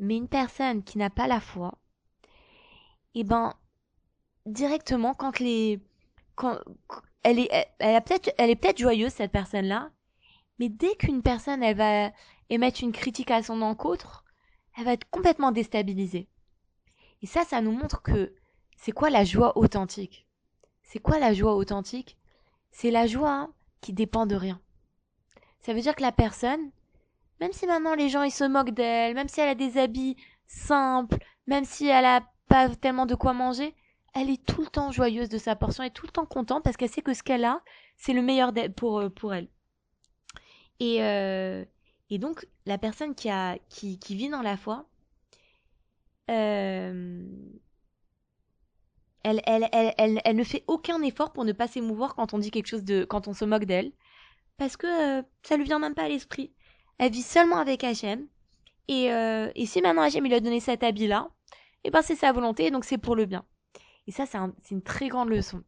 Mais 0.00 0.16
une 0.16 0.28
personne 0.28 0.82
qui 0.82 0.98
n'a 0.98 1.10
pas 1.10 1.28
la 1.28 1.40
foi, 1.40 1.78
eh 3.14 3.24
ben, 3.24 3.54
directement, 4.52 5.14
quand 5.14 5.38
les, 5.38 5.80
quand, 6.34 6.58
elle 7.22 7.38
est, 7.38 7.68
elle, 7.78 8.02
peut-être, 8.02 8.32
elle 8.38 8.50
est 8.50 8.56
peut-être 8.56 8.78
joyeuse, 8.78 9.12
cette 9.12 9.32
personne-là, 9.32 9.90
mais 10.58 10.68
dès 10.68 10.94
qu'une 10.96 11.22
personne, 11.22 11.62
elle 11.62 11.76
va 11.76 12.10
émettre 12.50 12.82
une 12.82 12.92
critique 12.92 13.30
à 13.30 13.42
son 13.42 13.62
encontre, 13.62 14.24
elle 14.76 14.84
va 14.84 14.92
être 14.92 15.08
complètement 15.10 15.52
déstabilisée. 15.52 16.28
Et 17.22 17.26
ça, 17.26 17.44
ça 17.44 17.60
nous 17.60 17.72
montre 17.72 18.02
que 18.02 18.32
c'est 18.76 18.92
quoi 18.92 19.10
la 19.10 19.24
joie 19.24 19.58
authentique 19.58 20.26
C'est 20.82 21.00
quoi 21.00 21.18
la 21.18 21.32
joie 21.32 21.56
authentique? 21.56 22.16
C'est 22.70 22.90
la 22.90 23.06
joie 23.06 23.50
qui 23.80 23.92
dépend 23.92 24.26
de 24.26 24.36
rien. 24.36 24.60
Ça 25.60 25.74
veut 25.74 25.80
dire 25.80 25.96
que 25.96 26.02
la 26.02 26.12
personne, 26.12 26.70
même 27.40 27.52
si 27.52 27.66
maintenant 27.66 27.94
les 27.94 28.08
gens 28.08 28.22
ils 28.22 28.30
se 28.30 28.44
moquent 28.44 28.70
d'elle, 28.70 29.14
même 29.14 29.28
si 29.28 29.40
elle 29.40 29.48
a 29.48 29.54
des 29.54 29.78
habits 29.78 30.16
simples, 30.46 31.18
même 31.46 31.64
si 31.64 31.88
elle 31.88 32.04
a 32.04 32.22
pas 32.48 32.68
tellement 32.76 33.06
de 33.06 33.14
quoi 33.14 33.32
manger, 33.32 33.74
elle 34.20 34.30
est 34.30 34.44
tout 34.44 34.62
le 34.62 34.66
temps 34.66 34.90
joyeuse 34.90 35.28
de 35.28 35.38
sa 35.38 35.56
portion, 35.56 35.82
elle 35.82 35.88
est 35.88 35.92
tout 35.92 36.06
le 36.06 36.12
temps 36.12 36.26
contente 36.26 36.64
parce 36.64 36.76
qu'elle 36.76 36.90
sait 36.90 37.02
que 37.02 37.14
ce 37.14 37.22
qu'elle 37.22 37.44
a, 37.44 37.62
c'est 37.96 38.12
le 38.12 38.22
meilleur 38.22 38.52
pour, 38.76 39.00
euh, 39.00 39.08
pour 39.08 39.34
elle. 39.34 39.48
Et, 40.80 41.02
euh, 41.02 41.64
et 42.10 42.18
donc, 42.18 42.46
la 42.66 42.78
personne 42.78 43.14
qui, 43.14 43.28
a, 43.30 43.58
qui, 43.68 43.98
qui 43.98 44.14
vit 44.14 44.28
dans 44.28 44.42
la 44.42 44.56
foi, 44.56 44.88
euh, 46.30 47.26
elle, 49.22 49.42
elle, 49.46 49.68
elle, 49.72 50.20
elle, 50.24 50.36
ne 50.36 50.44
fait 50.44 50.64
aucun 50.66 51.02
effort 51.02 51.32
pour 51.32 51.44
ne 51.44 51.52
pas 51.52 51.66
s'émouvoir 51.66 52.14
quand 52.14 52.34
on 52.34 52.38
dit 52.38 52.50
quelque 52.50 52.66
chose 52.66 52.84
de. 52.84 53.04
quand 53.04 53.28
on 53.28 53.34
se 53.34 53.44
moque 53.44 53.64
d'elle. 53.64 53.92
Parce 54.56 54.76
que 54.76 55.18
euh, 55.18 55.22
ça 55.42 55.56
lui 55.56 55.64
vient 55.64 55.78
même 55.78 55.94
pas 55.94 56.04
à 56.04 56.08
l'esprit. 56.08 56.52
Elle 56.98 57.12
vit 57.12 57.22
seulement 57.22 57.58
avec 57.58 57.84
Hachem. 57.84 58.26
Et, 58.88 59.04
et 59.06 59.66
si 59.66 59.82
maintenant 59.82 60.00
Hachem 60.00 60.24
lui 60.24 60.32
a 60.32 60.40
donné 60.40 60.60
cet 60.60 60.82
habit-là, 60.82 61.28
et 61.84 61.88
eh 61.88 61.90
ben 61.90 62.00
c'est 62.00 62.16
sa 62.16 62.32
volonté, 62.32 62.70
donc 62.70 62.86
c'est 62.86 62.96
pour 62.96 63.14
le 63.14 63.26
bien. 63.26 63.44
Et 64.08 64.10
ça, 64.10 64.24
c'est 64.26 64.38
une 64.70 64.82
très 64.82 65.08
grande 65.08 65.28
leçon. 65.28 65.62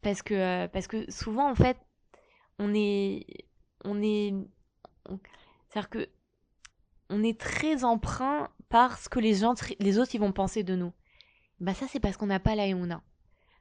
Parce 0.00 0.22
que, 0.22 0.66
parce 0.68 0.86
que 0.86 1.10
souvent, 1.10 1.50
en 1.50 1.54
fait, 1.54 1.76
on 2.58 2.72
est. 2.74 3.26
On 3.84 4.00
est. 4.00 4.32
C'est-à-dire 5.68 5.90
que. 5.90 6.08
On 7.10 7.22
est 7.22 7.38
très 7.38 7.84
emprunt 7.84 8.48
parce 8.70 9.06
que 9.06 9.18
les, 9.18 9.34
gens, 9.34 9.54
les 9.80 9.98
autres 9.98 10.14
ils 10.14 10.20
vont 10.20 10.32
penser 10.32 10.62
de 10.62 10.74
nous. 10.74 10.94
Bah 11.60 11.74
ça 11.74 11.86
c'est 11.86 12.00
parce 12.00 12.16
qu'on 12.16 12.26
n'a 12.26 12.40
pas 12.40 12.54
la 12.54 12.64
a. 12.64 13.02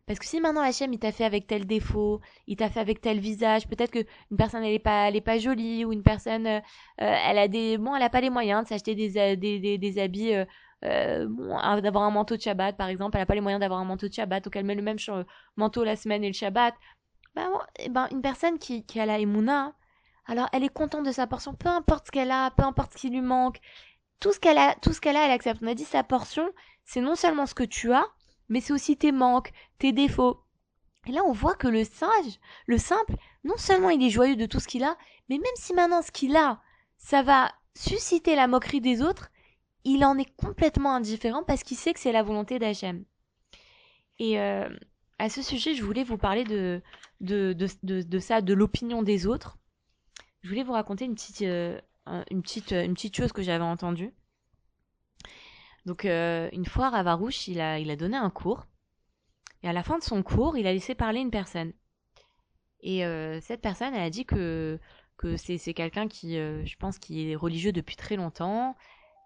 Parce 0.07 0.19
que 0.19 0.25
si 0.25 0.39
maintenant 0.39 0.62
Hachem 0.62 0.93
il 0.93 1.00
t'a 1.00 1.12
fait 1.12 1.25
avec 1.25 1.48
tel 1.48 1.67
défaut, 1.67 2.21
il 2.48 2.55
t'a 2.55 2.69
fait 2.69 2.79
avec 2.79 3.01
tel 3.01 3.19
visage, 3.19 3.67
peut-être 3.67 3.91
que 3.91 4.05
une 4.31 4.38
personne 4.38 4.63
elle 4.63 4.74
est 4.74 4.79
pas 4.79 5.12
est 5.12 5.19
pas 5.19 5.38
jolie 5.38 5.83
ou 5.83 5.91
une 5.91 6.01
personne 6.01 6.48
euh, 6.48 6.60
euh, 7.01 7.15
elle 7.27 7.38
a 7.38 7.50
des 7.50 7.77
bon 7.77 7.93
elle 7.93 8.03
a 8.03 8.10
pas 8.10 8.21
les 8.21 8.29
moyens 8.29 8.63
de 8.63 8.69
s'acheter 8.69 8.95
des, 8.95 9.77
des, 9.77 10.00
habits 10.00 10.33
euh, 10.33 10.45
d'avoir 10.81 12.03
un 12.03 12.11
manteau 12.11 12.35
de 12.35 12.41
Shabbat, 12.41 12.75
par 12.75 12.88
exemple, 12.88 13.17
elle 13.17 13.21
n'a 13.21 13.25
pas 13.25 13.35
les 13.35 13.41
moyens 13.41 13.59
d'avoir 13.59 13.79
un 13.79 13.85
manteau 13.85 14.07
de 14.07 14.13
Shabbat, 14.13 14.43
donc 14.43 14.55
elle 14.55 14.65
met 14.65 14.75
le 14.75 14.81
même 14.81 14.97
manteau 15.55 15.83
la 15.83 15.95
semaine 15.95 16.23
et 16.23 16.27
le 16.27 16.33
Shabbat. 16.33 16.73
Ben, 17.35 17.50
ben, 17.89 18.07
une 18.11 18.21
personne 18.21 18.59
qui, 18.59 18.85
qui 18.85 19.00
a 19.00 19.05
la 19.05 19.19
Emouna, 19.19 19.73
alors 20.25 20.50
elle 20.53 20.63
est 20.63 20.73
contente 20.73 21.05
de 21.05 21.11
sa 21.11 21.27
portion, 21.27 21.53
peu 21.53 21.69
importe 21.69 22.07
ce 22.07 22.11
qu'elle 22.11 22.31
a, 22.31 22.51
peu 22.51 22.63
importe 22.63 22.93
ce 22.93 22.97
qui 22.97 23.09
lui 23.09 23.21
manque, 23.21 23.59
tout 24.19 24.33
ce 24.33 24.39
qu'elle 24.39 24.57
a, 24.57 24.75
tout 24.81 24.93
ce 24.93 25.01
qu'elle 25.01 25.17
a, 25.17 25.25
elle 25.25 25.31
accepte. 25.31 25.61
On 25.63 25.67
a 25.67 25.73
dit 25.73 25.85
sa 25.85 26.03
portion, 26.03 26.51
c'est 26.83 27.01
non 27.01 27.15
seulement 27.15 27.45
ce 27.45 27.55
que 27.55 27.63
tu 27.63 27.93
as, 27.93 28.05
mais 28.50 28.61
c'est 28.61 28.73
aussi 28.73 28.97
tes 28.97 29.11
manques, 29.11 29.51
tes 29.79 29.93
défauts. 29.93 30.43
Et 31.07 31.11
là, 31.11 31.21
on 31.25 31.31
voit 31.31 31.55
que 31.55 31.67
le 31.67 31.83
sage, 31.83 32.39
le 32.67 32.77
simple, 32.77 33.15
non 33.43 33.57
seulement 33.57 33.89
il 33.89 34.03
est 34.03 34.09
joyeux 34.09 34.35
de 34.35 34.45
tout 34.45 34.59
ce 34.59 34.67
qu'il 34.67 34.83
a, 34.83 34.97
mais 35.29 35.38
même 35.38 35.55
si 35.55 35.73
maintenant 35.73 36.01
ce 36.01 36.11
qu'il 36.11 36.35
a, 36.35 36.61
ça 36.97 37.23
va 37.23 37.51
susciter 37.75 38.35
la 38.35 38.47
moquerie 38.47 38.81
des 38.81 39.01
autres, 39.01 39.29
il 39.83 40.05
en 40.05 40.17
est 40.17 40.31
complètement 40.35 40.95
indifférent 40.95 41.43
parce 41.43 41.63
qu'il 41.63 41.77
sait 41.77 41.93
que 41.93 42.00
c'est 42.00 42.11
la 42.11 42.23
volonté 42.23 42.59
d'Hachem. 42.59 43.03
Et 44.19 44.39
euh, 44.39 44.69
à 45.17 45.29
ce 45.29 45.41
sujet, 45.41 45.73
je 45.73 45.83
voulais 45.83 46.03
vous 46.03 46.17
parler 46.17 46.43
de, 46.43 46.81
ça, 48.19 48.41
de 48.41 48.53
l'opinion 48.53 49.01
des 49.01 49.25
autres. 49.25 49.57
Je 50.43 50.50
voulais 50.50 50.63
vous 50.63 50.73
raconter 50.73 51.05
une 51.05 51.15
petite, 51.15 51.41
euh, 51.41 51.79
chose 53.15 53.31
que 53.31 53.41
j'avais 53.41 53.63
entendue. 53.63 54.13
Donc, 55.85 56.05
euh, 56.05 56.50
une 56.51 56.65
fois, 56.65 56.89
Ravarouche, 56.89 57.47
il 57.47 57.59
a, 57.59 57.79
il 57.79 57.89
a 57.89 57.95
donné 57.95 58.17
un 58.17 58.29
cours. 58.29 58.67
Et 59.63 59.67
à 59.67 59.73
la 59.73 59.83
fin 59.83 59.97
de 59.97 60.03
son 60.03 60.21
cours, 60.21 60.57
il 60.57 60.67
a 60.67 60.73
laissé 60.73 60.93
parler 60.95 61.19
une 61.19 61.31
personne. 61.31 61.73
Et 62.83 63.03
cette 63.41 63.61
personne, 63.61 63.93
elle 63.93 64.01
a 64.01 64.09
dit 64.09 64.25
que 64.25 64.79
que 65.17 65.38
c'est 65.38 65.75
quelqu'un 65.75 66.07
qui, 66.07 66.33
je 66.33 66.75
pense, 66.77 66.97
qui 66.97 67.29
est 67.29 67.35
religieux 67.35 67.71
depuis 67.71 67.95
très 67.95 68.15
longtemps. 68.15 68.75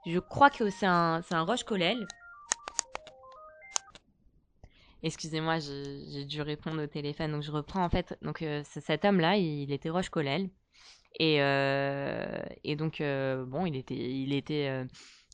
Je 0.06 0.20
crois 0.20 0.50
que 0.50 0.70
c'est 0.70 0.86
un, 0.86 1.22
un 1.32 1.42
Roche 1.42 1.64
Colel. 1.64 2.08
Excusez-moi, 5.04 5.60
j'ai 5.60 6.26
dû 6.26 6.42
répondre 6.42 6.84
au 6.84 6.88
téléphone, 6.88 7.32
donc 7.32 7.44
je 7.44 7.52
reprends 7.52 7.84
en 7.84 7.90
fait. 7.90 8.18
Donc 8.22 8.42
euh, 8.42 8.62
cet 8.66 9.06
homme-là, 9.06 9.38
il, 9.38 9.72
était 9.72 9.90
Roche 9.90 10.10
Colel. 10.10 10.50
Et, 11.20 11.42
euh, 11.42 12.44
et 12.64 12.76
donc, 12.76 13.02
bon, 13.02 13.66
il 13.66 13.76
était, 13.76 13.96
il 13.96 14.34
était, 14.34 14.86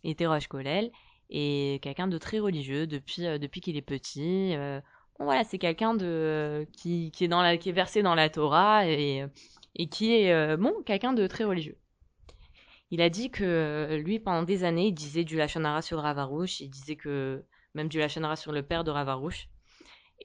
était 0.04 0.28
Roche 0.28 0.48
Colel. 0.48 0.92
Et 1.30 1.80
quelqu'un 1.82 2.08
de 2.08 2.18
très 2.18 2.40
religieux 2.40 2.88
depuis, 2.88 3.24
depuis 3.40 3.62
qu'il 3.62 3.78
est 3.78 3.82
petit. 3.82 4.54
bon, 5.18 5.26
voilà, 5.26 5.44
c'est 5.46 5.58
quelqu'un 5.58 5.94
de 5.94 6.68
qui, 6.74 7.12
qui, 7.12 7.26
est 7.26 7.58
qui 7.60 7.70
est 7.70 7.74
versé 7.74 8.04
dans 8.04 8.16
la 8.16 8.30
Torah 8.30 8.88
et 8.88 9.26
et 9.76 9.88
qui 9.88 10.14
est, 10.14 10.34
euh, 10.34 10.58
bon, 10.58 10.74
quelqu'un 10.86 11.14
de 11.14 11.26
très 11.28 11.44
religieux. 11.44 11.78
Il 12.92 13.02
a 13.02 13.10
dit 13.10 13.32
que 13.32 13.44
euh, 13.44 13.98
lui, 13.98 14.20
pendant 14.20 14.44
des 14.44 14.66
années, 14.66 14.88
il 14.88 14.94
disait 14.94 15.24
du 15.24 15.38
Lachonara 15.38 15.82
sur 15.82 16.00
Ravarouche, 16.02 16.60
il 16.60 16.70
disait 16.70 16.98
que 16.98 17.44
même 17.74 17.88
du 17.88 18.00
Lachonara 18.00 18.36
sur 18.36 18.52
le 18.52 18.64
père 18.64 18.84
de 18.84 18.92
Ravarouche. 18.92 19.48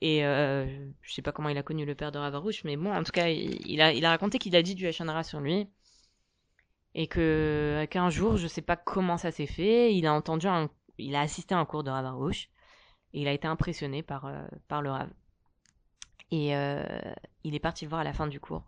Et 0.01 0.27
euh, 0.27 0.67
je 1.01 1.15
sais 1.15 1.23
pas 1.23 1.33
comment 1.33 1.49
il 1.49 1.57
a 1.57 1.63
connu 1.63 1.87
le 1.87 1.95
père 1.95 2.11
de 2.13 2.19
Ravarouche, 2.19 2.65
mais 2.65 2.77
bon, 2.77 2.93
en 2.93 3.03
tout 3.05 3.13
cas, 3.13 3.29
il, 3.29 3.81
a, 3.81 4.11
raconté 4.11 4.39
qu'il 4.39 4.55
a 4.57 4.63
dit 4.63 4.75
du 4.75 4.85
Lachonara 4.85 5.23
sur 5.23 5.41
lui. 5.41 5.69
Et 6.95 7.07
que 7.07 7.87
qu'un 7.91 8.11
jour, 8.11 8.37
je 8.37 8.47
sais 8.47 8.63
pas 8.63 8.77
comment 8.77 9.19
ça 9.19 9.31
s'est 9.31 9.47
fait, 9.47 9.95
il 9.95 10.07
a 10.07 10.15
entendu 10.15 10.47
un, 10.47 10.71
il 10.99 11.15
a 11.15 11.21
assisté 11.21 11.55
à 11.55 11.59
un 11.59 11.67
cours 11.67 11.85
de 11.85 11.91
Ravarouche 11.91 12.49
et 13.13 13.21
il 13.21 13.29
a 13.29 13.33
été 13.33 13.47
impressionné 13.47 14.03
par, 14.03 14.31
par 14.67 14.81
le 14.83 14.91
Rav. 14.91 15.11
Et 16.31 16.53
il 17.45 17.55
est 17.55 17.61
parti 17.61 17.85
le 17.85 17.91
voir 17.91 18.01
à 18.01 18.05
la 18.05 18.15
fin 18.15 18.27
du 18.27 18.41
cours. 18.41 18.65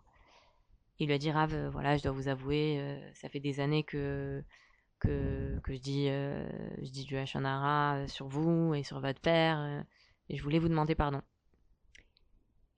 Il 0.99 1.07
lui 1.07 1.13
a 1.13 1.17
dit 1.17 1.31
Rav, 1.31 1.53
euh, 1.53 1.69
voilà, 1.69 1.97
je 1.97 2.03
dois 2.03 2.11
vous 2.11 2.27
avouer, 2.27 2.77
euh, 2.79 3.13
ça 3.13 3.29
fait 3.29 3.39
des 3.39 3.59
années 3.59 3.83
que 3.83 4.43
que, 4.99 5.61
je 5.67 5.77
dis 5.77 6.07
euh, 6.09 6.45
je 6.81 6.89
dis 6.91 7.05
du 7.05 7.15
Hachanara 7.17 8.05
sur 8.07 8.27
vous 8.27 8.73
et 8.75 8.83
sur 8.83 8.99
votre 8.99 9.21
père 9.21 9.85
et 10.27 10.35
je 10.35 10.43
voulais 10.43 10.59
vous 10.59 10.67
demander 10.67 10.95
pardon. 10.95 11.21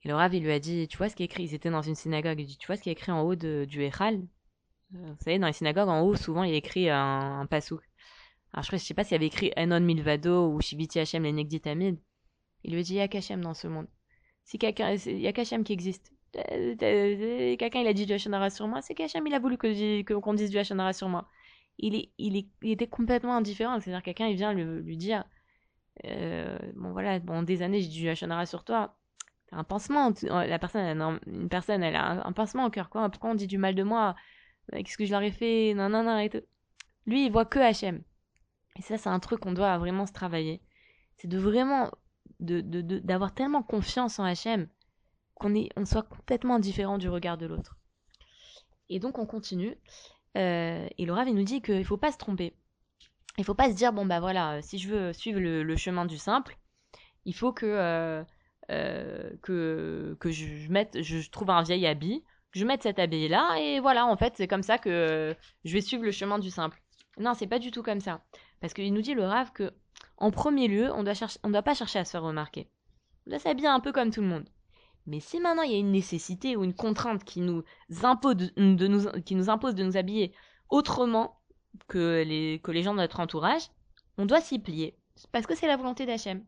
Et 0.04 0.08
le 0.08 0.14
Rav, 0.14 0.34
il 0.34 0.42
lui 0.42 0.52
a 0.52 0.58
dit, 0.58 0.88
tu 0.88 0.98
vois 0.98 1.08
ce 1.08 1.16
qui 1.16 1.22
est 1.22 1.26
écrit, 1.26 1.44
ils 1.44 1.54
étaient 1.54 1.70
dans 1.70 1.82
une 1.82 1.94
synagogue, 1.94 2.40
il 2.40 2.46
dit, 2.46 2.56
tu 2.58 2.66
vois 2.66 2.76
ce 2.76 2.82
qui 2.82 2.88
est 2.88 2.92
écrit 2.92 3.12
en 3.12 3.22
haut 3.22 3.36
du 3.36 3.82
Echal? 3.82 4.20
Vous 4.90 5.16
savez, 5.20 5.38
dans 5.38 5.46
les 5.46 5.52
synagogues, 5.52 5.88
en 5.88 6.00
haut, 6.02 6.16
souvent, 6.16 6.42
il 6.42 6.54
écrit 6.54 6.90
un, 6.90 7.40
un 7.40 7.46
pasouk. 7.46 7.80
Alors, 8.52 8.64
je 8.64 8.74
ne 8.74 8.78
sais 8.78 8.94
pas 8.94 9.04
s'il 9.04 9.12
y 9.12 9.14
avait 9.14 9.26
écrit 9.26 9.52
Enon 9.56 9.80
Milvado 9.80 10.52
ou 10.52 10.60
Shibiti 10.60 10.98
Hashem 10.98 11.22
Lenegditamid. 11.22 11.98
Il 12.64 12.72
lui 12.72 12.80
a 12.80 12.82
dit, 12.82 12.94
il 12.94 12.96
y 12.96 13.00
a 13.00 13.08
qu'Hachem 13.08 13.40
dans 13.40 13.54
ce 13.54 13.68
monde. 13.68 13.86
Si 14.44 14.58
quelqu'un, 14.58 14.92
il 14.94 15.20
y 15.20 15.28
a 15.28 15.32
qu'Hachem 15.32 15.64
qui 15.64 15.72
existe. 15.72 16.12
Quelqu'un 16.32 17.80
il 17.80 17.86
a 17.86 17.92
dit 17.92 18.06
du 18.06 18.12
Hachanara 18.12 18.50
sur 18.50 18.66
moi, 18.66 18.80
c'est 18.80 18.94
qu'Hacham 18.94 19.26
il 19.26 19.34
a 19.34 19.38
voulu 19.38 19.58
qu'on 19.58 20.34
dise 20.34 20.50
du 20.50 20.58
Hachanara 20.58 20.92
sur 20.92 21.08
moi. 21.08 21.28
Il, 21.78 21.94
est, 21.94 22.10
il, 22.18 22.36
était 22.62 22.86
complètement 22.86 23.36
indifférent, 23.36 23.80
c'est-à-dire 23.80 24.02
quelqu'un 24.02 24.28
il 24.28 24.36
vient 24.36 24.52
lui, 24.52 24.64
lui 24.82 24.96
dire 24.96 25.24
euh, 26.04 26.58
Bon 26.74 26.92
voilà, 26.92 27.18
bon, 27.18 27.42
des 27.42 27.62
années 27.62 27.80
j'ai 27.80 27.88
du 27.88 28.08
Hachanara 28.08 28.46
sur 28.46 28.64
toi, 28.64 28.96
un 29.52 29.64
pansement, 29.64 30.12
la 30.22 30.58
personne, 30.58 31.20
une 31.26 31.48
personne 31.48 31.82
elle 31.82 31.96
a 31.96 32.26
un, 32.26 32.32
pansement 32.32 32.66
au 32.66 32.70
cœur, 32.70 32.88
quoi, 32.88 33.08
pourquoi 33.10 33.30
on 33.30 33.34
dit 33.34 33.46
du 33.46 33.58
mal 33.58 33.74
de 33.74 33.82
moi? 33.82 34.14
Qu'est-ce 34.72 34.96
que 34.96 35.04
je 35.04 35.10
leur 35.10 35.22
ai 35.22 35.32
fait? 35.32 35.74
Non, 35.74 35.88
non, 35.88 36.02
non, 36.02 36.18
et 36.18 36.30
tout. 36.30 36.42
Lui 37.06 37.26
il 37.26 37.32
voit 37.32 37.44
que 37.44 37.58
Hachem. 37.58 38.02
Et 38.78 38.82
ça 38.82 38.96
c'est 38.96 39.10
un 39.10 39.20
truc 39.20 39.40
qu'on 39.40 39.52
doit 39.52 39.76
vraiment 39.78 40.06
se 40.06 40.12
travailler. 40.12 40.62
C'est 41.16 41.28
de 41.28 41.38
vraiment, 41.38 41.90
d'avoir 42.40 43.30
de, 43.30 43.34
tellement 43.34 43.62
confiance 43.62 44.18
en 44.18 44.24
Hachem 44.24 44.68
qu'on 45.42 45.54
on 45.76 45.84
soit 45.84 46.02
complètement 46.02 46.56
indifférent 46.56 46.98
du 46.98 47.08
regard 47.08 47.36
de 47.36 47.46
l'autre. 47.46 47.76
Et 48.88 48.98
donc 48.98 49.18
on 49.18 49.26
continue. 49.26 49.76
Euh, 50.36 50.86
et 50.98 51.06
Laura 51.06 51.24
nous 51.24 51.42
dit 51.42 51.60
qu'il 51.60 51.78
ne 51.78 51.84
faut 51.84 51.96
pas 51.96 52.12
se 52.12 52.18
tromper. 52.18 52.54
Il 53.38 53.42
ne 53.42 53.44
faut 53.44 53.54
pas 53.54 53.70
se 53.70 53.74
dire, 53.74 53.92
bon 53.92 54.06
bah 54.06 54.20
voilà, 54.20 54.60
si 54.62 54.78
je 54.78 54.88
veux 54.88 55.12
suivre 55.12 55.40
le, 55.40 55.76
chemin 55.76 56.04
du 56.04 56.18
simple, 56.18 56.58
il 57.24 57.34
faut 57.34 57.52
que, 57.52 57.66
euh, 57.66 58.22
euh, 58.70 59.30
que, 59.42 60.16
que 60.20 60.30
je, 60.30 60.70
mette, 60.70 61.02
je 61.02 61.30
trouve 61.30 61.48
un 61.50 61.62
vieil 61.62 61.86
habit, 61.86 62.22
que 62.52 62.58
je 62.58 62.66
mette 62.66 62.82
cet 62.82 62.98
habit-là, 62.98 63.56
et 63.58 63.80
voilà, 63.80 64.06
en 64.06 64.16
fait, 64.18 64.34
c'est 64.36 64.48
comme 64.48 64.62
ça 64.62 64.76
que 64.76 65.34
je 65.64 65.72
vais 65.72 65.80
suivre 65.80 66.04
le 66.04 66.10
chemin 66.10 66.38
du 66.38 66.50
simple. 66.50 66.82
Non, 67.18 67.32
c'est 67.32 67.46
pas 67.46 67.58
du 67.58 67.70
tout 67.70 67.82
comme 67.82 68.00
ça. 68.00 68.22
Parce 68.60 68.74
qu'il 68.74 68.92
nous 68.92 69.02
dit 69.02 69.14
le 69.14 69.24
Rav 69.24 69.52
que, 69.52 69.72
en 70.18 70.30
premier 70.30 70.68
lieu, 70.68 70.92
on 70.92 71.04
on 71.42 71.50
doit 71.50 71.62
pas 71.62 71.74
chercher 71.74 72.00
à 72.00 72.04
se 72.04 72.10
faire 72.10 72.22
remarquer. 72.22 72.68
On 73.26 73.30
doit 73.30 73.38
s'habiller 73.38 73.68
un 73.68 73.80
peu 73.80 73.92
comme 73.92 74.10
tout 74.10 74.20
le 74.20 74.28
monde. 74.28 74.48
Mais 75.06 75.20
si 75.20 75.40
maintenant 75.40 75.62
il 75.62 75.72
y 75.72 75.74
a 75.74 75.78
une 75.78 75.92
nécessité 75.92 76.56
ou 76.56 76.64
une 76.64 76.74
contrainte 76.74 77.24
qui 77.24 77.40
nous 77.40 77.64
impose 78.02 78.36
de, 78.36 78.86
nous, 78.86 79.10
qui 79.22 79.34
nous, 79.34 79.50
impose 79.50 79.74
de 79.74 79.82
nous 79.82 79.96
habiller 79.96 80.32
autrement 80.68 81.40
que 81.88 82.22
les, 82.26 82.60
que 82.62 82.70
les 82.70 82.82
gens 82.82 82.92
de 82.92 82.98
notre 82.98 83.20
entourage, 83.20 83.68
on 84.18 84.26
doit 84.26 84.40
s'y 84.40 84.58
plier. 84.58 84.96
Parce 85.32 85.46
que 85.46 85.54
c'est 85.54 85.66
la 85.66 85.76
volonté 85.76 86.06
d'Hachem. 86.06 86.44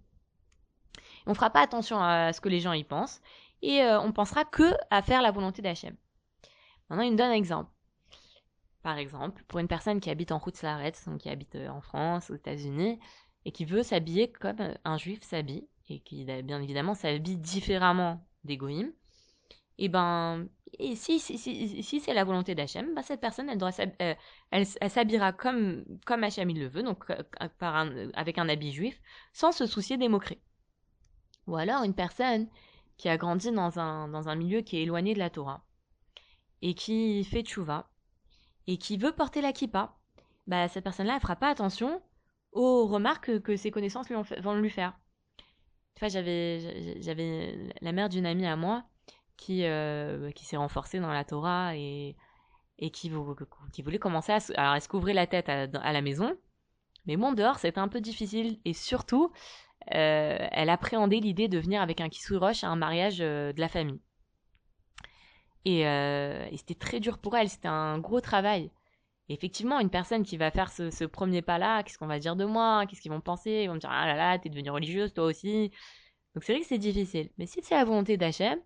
On 1.27 1.31
ne 1.31 1.35
fera 1.35 1.51
pas 1.51 1.61
attention 1.61 1.99
à 2.01 2.33
ce 2.33 2.41
que 2.41 2.49
les 2.49 2.61
gens 2.61 2.73
y 2.73 2.85
pensent 2.85 3.21
et 3.63 3.83
euh, 3.83 4.01
on 4.01 4.13
pensera 4.13 4.45
que 4.45 4.73
à 4.91 5.03
faire 5.03 5.23
la 5.23 5.31
volonté 5.31 5.63
d'Hachem. 5.63 5.97
Maintenant, 6.89 7.05
il 7.05 7.13
me 7.13 7.17
donne 7.17 7.31
un 7.31 7.35
exemple. 7.35 7.71
Par 8.83 8.99
exemple, 8.99 9.43
pour 9.49 9.59
une 9.59 9.69
personne 9.69 10.01
qui 10.01 10.11
habite 10.11 10.31
en 10.31 10.39
route 10.39 10.61
donc 11.07 11.19
qui 11.19 11.31
habite 11.31 11.55
euh, 11.55 11.69
en 11.69 11.81
France, 11.81 12.31
aux 12.31 12.35
États-Unis, 12.35 13.01
et 13.47 13.53
qui 13.53 13.65
veut 13.65 13.83
s'habiller 13.83 14.31
comme 14.31 14.75
un 14.85 14.99
juif 14.99 15.23
s'habille, 15.23 15.67
et 15.89 16.01
qui 16.01 16.25
bien 16.25 16.61
évidemment 16.61 16.95
s'habille 16.95 17.37
différemment 17.37 18.21
d'égoïme, 18.45 18.93
et 19.79 19.89
ben, 19.89 20.49
et 20.79 20.97
si, 20.97 21.19
si, 21.19 21.39
si, 21.39 22.01
c'est 22.01 22.15
la 22.15 22.25
volonté 22.25 22.55
d'Hachem, 22.55 22.95
ben 22.95 23.03
cette 23.03 23.21
personne, 23.21 23.49
elle, 23.49 23.59
doit, 23.59 23.71
euh, 23.81 24.15
elle, 24.51 24.67
s'habillera 24.91 25.33
comme, 25.33 25.85
comme 26.05 26.25
Hachem 26.25 26.51
il 26.51 26.61
le 26.61 26.69
veut, 26.69 26.83
donc 26.83 27.11
euh, 27.11 27.23
par 27.59 27.87
avec 28.15 28.39
un 28.39 28.49
habit 28.49 28.73
juif, 28.73 29.01
sans 29.33 29.53
se 29.53 29.67
soucier 29.67 29.97
des 29.97 30.09
moqueries. 30.09 30.41
Ou 31.47 31.57
alors 31.57 31.85
une 31.85 31.95
personne 31.95 32.49
qui 32.97 33.09
a 33.09 33.17
grandi 33.17 33.51
dans 33.51 33.79
un, 33.79 34.09
dans 34.09 34.29
un 34.29 34.35
milieu 34.37 34.63
qui 34.63 34.79
est 34.79 34.83
éloigné 34.83 35.15
de 35.15 35.19
la 35.19 35.31
Torah, 35.31 35.65
et 36.63 36.75
qui 36.75 37.25
fait 37.25 37.43
tchouva, 37.43 37.91
et 38.67 38.79
qui 38.79 38.97
veut 38.97 39.13
porter 39.13 39.41
la 39.41 39.53
kippa, 39.53 39.97
bah, 40.47 40.69
cette 40.69 40.85
personne-là, 40.85 41.15
elle 41.17 41.21
fera 41.21 41.37
pas 41.37 41.51
attention 41.51 42.03
aux 42.53 42.87
remarques 42.87 43.41
que 43.41 43.57
ses 43.57 43.71
connaissances 43.71 44.09
vont 44.11 44.55
lui 44.55 44.71
faire 44.71 44.97
fois, 45.99 46.09
j'avais, 46.09 47.01
j'avais 47.01 47.57
la 47.81 47.93
mère 47.93 48.09
d'une 48.09 48.27
amie 48.27 48.47
à 48.47 48.57
moi 48.57 48.85
qui, 49.37 49.65
euh, 49.65 50.31
s'est 50.37 50.57
renforcée 50.57 51.01
dans 51.01 51.13
la 51.13 51.25
Torah 51.25 51.77
et, 51.77 52.17
qui, 52.93 53.09
voulait 53.09 53.99
commencer 53.99 54.33
à. 54.33 54.39
Alors, 54.57 54.75
se 54.83 54.89
la 55.13 55.27
tête 55.27 55.49
à, 55.49 55.67
la 55.67 56.03
maison, 56.03 56.37
mais 57.07 57.17
bon, 57.17 57.33
dehors, 57.33 57.59
c'était 57.59 57.79
un 57.79 57.89
peu 57.89 58.01
difficile. 58.01 58.59
Et 58.65 58.73
surtout, 58.73 59.33
euh, 59.95 60.39
elle 60.51 60.71
appréhendait 60.71 61.21
l'idée 61.21 61.49
de 61.49 61.59
venir 61.59 61.83
avec 61.83 62.01
un 62.01 62.09
roche 62.37 62.65
à 62.65 62.69
un 62.69 62.77
mariage 62.77 63.19
euh, 63.21 63.53
de 63.53 63.61
la 63.61 63.69
famille. 63.69 64.01
Et, 65.67 65.81
et 65.81 66.57
c'était 66.59 66.75
très 66.75 67.01
dur 67.01 67.17
pour 67.17 67.37
elle, 67.37 67.49
c'était 67.49 67.69
un 67.69 67.99
gros 67.99 68.21
travail. 68.21 68.71
Effectivement, 69.29 69.81
une 69.81 69.91
personne 69.91 70.23
qui 70.23 70.37
va 70.37 70.51
faire 70.51 70.73
ce, 70.73 71.05
premier 71.05 71.43
pas-là, 71.43 71.83
qu'est-ce 71.83 71.99
qu'on 71.99 72.07
va 72.07 72.19
dire 72.19 72.37
de 72.37 72.45
moi? 72.45 72.87
Qu'est-ce 72.87 73.01
qu'ils 73.01 73.13
vont 73.13 73.21
penser? 73.21 73.63
Ils 73.65 73.69
vont 73.69 73.75
me 73.75 73.81
dire 73.81 73.91
Ah 73.91 74.07
là 74.07 74.15
là, 74.15 74.39
t'es 74.39 74.49
devenue 74.49 74.71
religieuse, 74.71 75.13
toi 75.15 75.25
aussi. 75.25 75.71
Donc 76.35 76.45
c'est 76.45 76.53
vrai 76.53 76.63
que 76.63 76.69
c'est 76.69 76.79
difficile. 76.79 77.31
Mais 77.39 77.47
si 77.47 77.61
c'est 77.63 77.75
la 77.75 77.85
volonté 77.85 78.17
d'Hachem, 78.17 78.59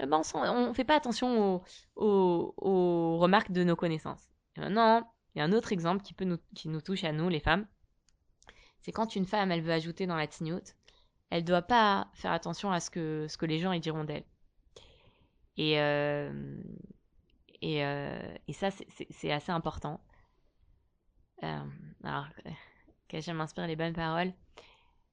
eh 0.00 0.06
ben 0.06 0.22
on 0.34 0.68
ne 0.68 0.72
fait 0.72 0.84
pas 0.84 0.96
attention 0.96 1.62
aux, 1.96 2.54
aux, 2.56 3.18
remarques 3.18 3.52
de 3.52 3.64
nos 3.64 3.76
connaissances. 3.76 4.30
Et 4.56 4.60
maintenant, 4.60 5.12
il 5.34 5.38
y 5.38 5.42
a 5.42 5.44
un 5.44 5.52
autre 5.52 5.72
exemple 5.72 6.02
qui, 6.02 6.14
peut 6.14 6.24
nous, 6.24 6.38
qui 6.54 6.68
nous 6.68 6.80
touche 6.80 7.04
à 7.04 7.12
nous, 7.12 7.28
les 7.28 7.40
femmes. 7.40 7.66
c'est 8.80 8.92
quand 8.92 9.14
une 9.14 9.26
femme, 9.26 9.52
elle 9.52 9.60
veut 9.62 9.72
ajouter 9.72 10.06
dans 10.06 10.16
la 10.16 10.26
tignote, 10.26 10.74
elle 11.28 11.44
doit 11.44 11.62
pas 11.62 12.08
faire 12.14 12.32
attention 12.32 12.72
à 12.72 12.80
ce 12.80 12.90
que, 12.90 13.26
ce 13.28 13.36
que 13.36 13.46
les 13.46 13.58
gens 13.58 13.72
ils 13.72 13.80
diront 13.80 14.04
d'elle. 14.04 14.24
Et, 15.56 15.78
euh, 15.78 16.32
et, 17.62 17.84
euh, 17.84 18.34
et 18.48 18.52
ça, 18.52 18.70
c'est 19.10 19.32
assez 19.32 19.52
important. 19.52 20.00
Euh, 21.42 21.64
alors, 22.04 22.26
que 23.08 23.20
j'aime 23.20 23.36
m'inspire 23.36 23.66
les 23.66 23.76
bonnes 23.76 23.94
paroles. 23.94 24.32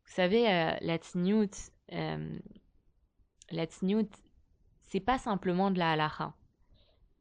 Vous 0.06 0.14
savez, 0.14 0.44
la 0.82 0.98
tignoute, 1.00 1.72
la 1.90 3.68
tignoute, 3.68 4.14
c'est 4.84 5.00
pas 5.00 5.18
simplement 5.18 5.72
de 5.72 5.80
la 5.80 5.92
halakha. 5.92 6.34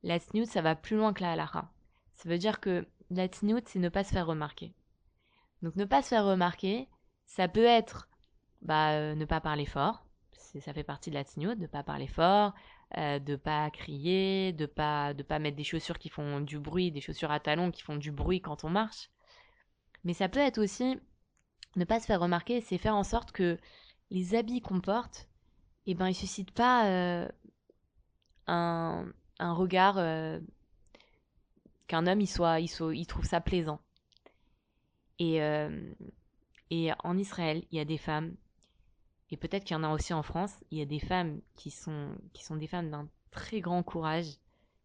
La 0.02 0.20
tignoute, 0.20 0.48
ça 0.48 0.62
va 0.62 0.76
plus 0.76 0.96
loin 0.96 1.12
que 1.12 1.22
la 1.22 1.32
halakha. 1.32 1.68
Ça 2.14 2.28
veut 2.28 2.38
dire 2.38 2.60
que 2.60 2.86
la 3.10 3.28
tignoute, 3.28 3.66
c'est 3.68 3.78
ne 3.78 3.88
pas 3.88 4.04
se 4.04 4.12
faire 4.12 4.26
remarquer. 4.26 4.72
Donc 5.62 5.76
ne 5.76 5.84
pas 5.84 6.02
se 6.02 6.08
faire 6.08 6.24
remarquer, 6.24 6.88
ça 7.24 7.48
peut 7.48 7.64
être 7.64 8.08
bah, 8.62 8.92
euh, 8.92 9.14
ne 9.14 9.24
pas 9.24 9.40
parler 9.40 9.66
fort, 9.66 10.04
ça 10.32 10.72
fait 10.72 10.84
partie 10.84 11.10
de 11.10 11.14
la 11.14 11.24
tignote, 11.24 11.58
ne 11.58 11.66
pas 11.66 11.82
parler 11.82 12.06
fort, 12.06 12.54
euh, 12.96 13.18
de 13.18 13.36
pas 13.36 13.68
crier, 13.70 14.52
de 14.52 14.66
pas 14.66 15.12
de 15.12 15.22
pas 15.22 15.38
mettre 15.38 15.56
des 15.56 15.64
chaussures 15.64 15.98
qui 15.98 16.08
font 16.08 16.40
du 16.40 16.58
bruit, 16.58 16.92
des 16.92 17.00
chaussures 17.00 17.32
à 17.32 17.40
talons 17.40 17.70
qui 17.72 17.82
font 17.82 17.96
du 17.96 18.12
bruit 18.12 18.40
quand 18.40 18.64
on 18.64 18.70
marche. 18.70 19.10
Mais 20.04 20.14
ça 20.14 20.28
peut 20.28 20.40
être 20.40 20.58
aussi 20.58 21.00
ne 21.76 21.84
pas 21.84 22.00
se 22.00 22.06
faire 22.06 22.20
remarquer, 22.20 22.60
c'est 22.60 22.78
faire 22.78 22.94
en 22.94 23.02
sorte 23.02 23.32
que 23.32 23.58
les 24.10 24.34
habits 24.34 24.62
qu'on 24.62 24.80
porte, 24.80 25.28
eh 25.86 25.94
ben 25.94 26.08
ils 26.08 26.14
suscitent 26.14 26.52
pas 26.52 26.86
euh, 26.86 27.28
un, 28.46 29.06
un, 29.40 29.52
regard 29.52 29.98
euh, 29.98 30.40
qu'un 31.88 32.06
homme 32.06 32.20
il 32.20 32.28
soit, 32.28 32.60
il 32.60 32.68
soit 32.68 32.94
il 32.94 33.06
trouve 33.06 33.24
ça 33.24 33.40
plaisant. 33.40 33.80
Et 35.18 35.40
et 36.70 36.90
en 37.04 37.16
Israël, 37.16 37.64
il 37.70 37.78
y 37.78 37.80
a 37.80 37.84
des 37.84 37.98
femmes 37.98 38.34
et 39.30 39.36
peut-être 39.36 39.64
qu'il 39.64 39.74
y 39.74 39.78
en 39.78 39.84
a 39.84 39.92
aussi 39.92 40.12
en 40.14 40.22
France, 40.22 40.54
il 40.70 40.78
y 40.78 40.82
a 40.82 40.86
des 40.86 41.00
femmes 41.00 41.40
qui 41.56 41.70
sont, 41.70 42.10
qui 42.32 42.44
sont 42.44 42.56
des 42.56 42.66
femmes 42.66 42.90
d'un 42.90 43.08
très 43.30 43.60
grand 43.60 43.82
courage 43.82 44.26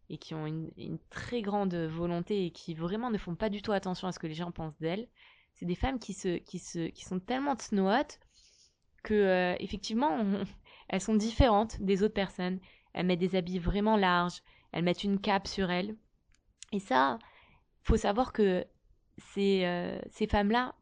et 0.10 0.18
qui 0.18 0.34
ont 0.34 0.46
une, 0.46 0.72
une, 0.78 1.00
très 1.10 1.42
grande 1.42 1.74
volonté 1.74 2.46
et 2.46 2.52
qui 2.52 2.74
vraiment 2.74 3.12
ne 3.12 3.18
font 3.18 3.36
pas 3.36 3.50
du 3.50 3.62
tout 3.62 3.72
attention 3.72 4.08
à 4.08 4.12
ce 4.12 4.20
que 4.20 4.28
les 4.28 4.34
gens 4.34 4.52
pensent 4.52 4.78
d'elles. 4.80 5.08
C'est 5.54 5.66
des 5.66 5.76
femmes 5.76 6.00
qui, 6.00 6.14
se, 6.14 6.38
qui, 6.38 6.60
se, 6.60 6.88
qui 6.88 7.06
sont 7.06 7.20
tellement 7.20 7.58
snowottes 7.58 8.20
que, 9.04 9.14
euh, 9.14 9.56
effectivement, 9.60 10.18
elles 10.90 11.02
sont 11.02 11.16
différentes 11.16 11.80
des 11.80 12.04
autres 12.04 12.14
personnes. 12.14 12.60
Elles 12.94 13.06
mettent 13.06 13.20
des 13.20 13.36
habits 13.36 13.60
vraiment 13.60 13.96
larges, 13.96 14.42
elles 14.72 14.84
mettent 14.84 15.04
une 15.04 15.20
cape 15.20 15.48
sur 15.48 15.72
elles. 15.72 15.96
Et 16.74 16.80
ça, 16.80 17.20
faut 17.84 17.98
savoir 17.98 18.34
que 18.34 18.66
ces, 19.18 19.66
euh, 19.66 20.00
ces 20.10 20.28
femmes-là, 20.28 20.76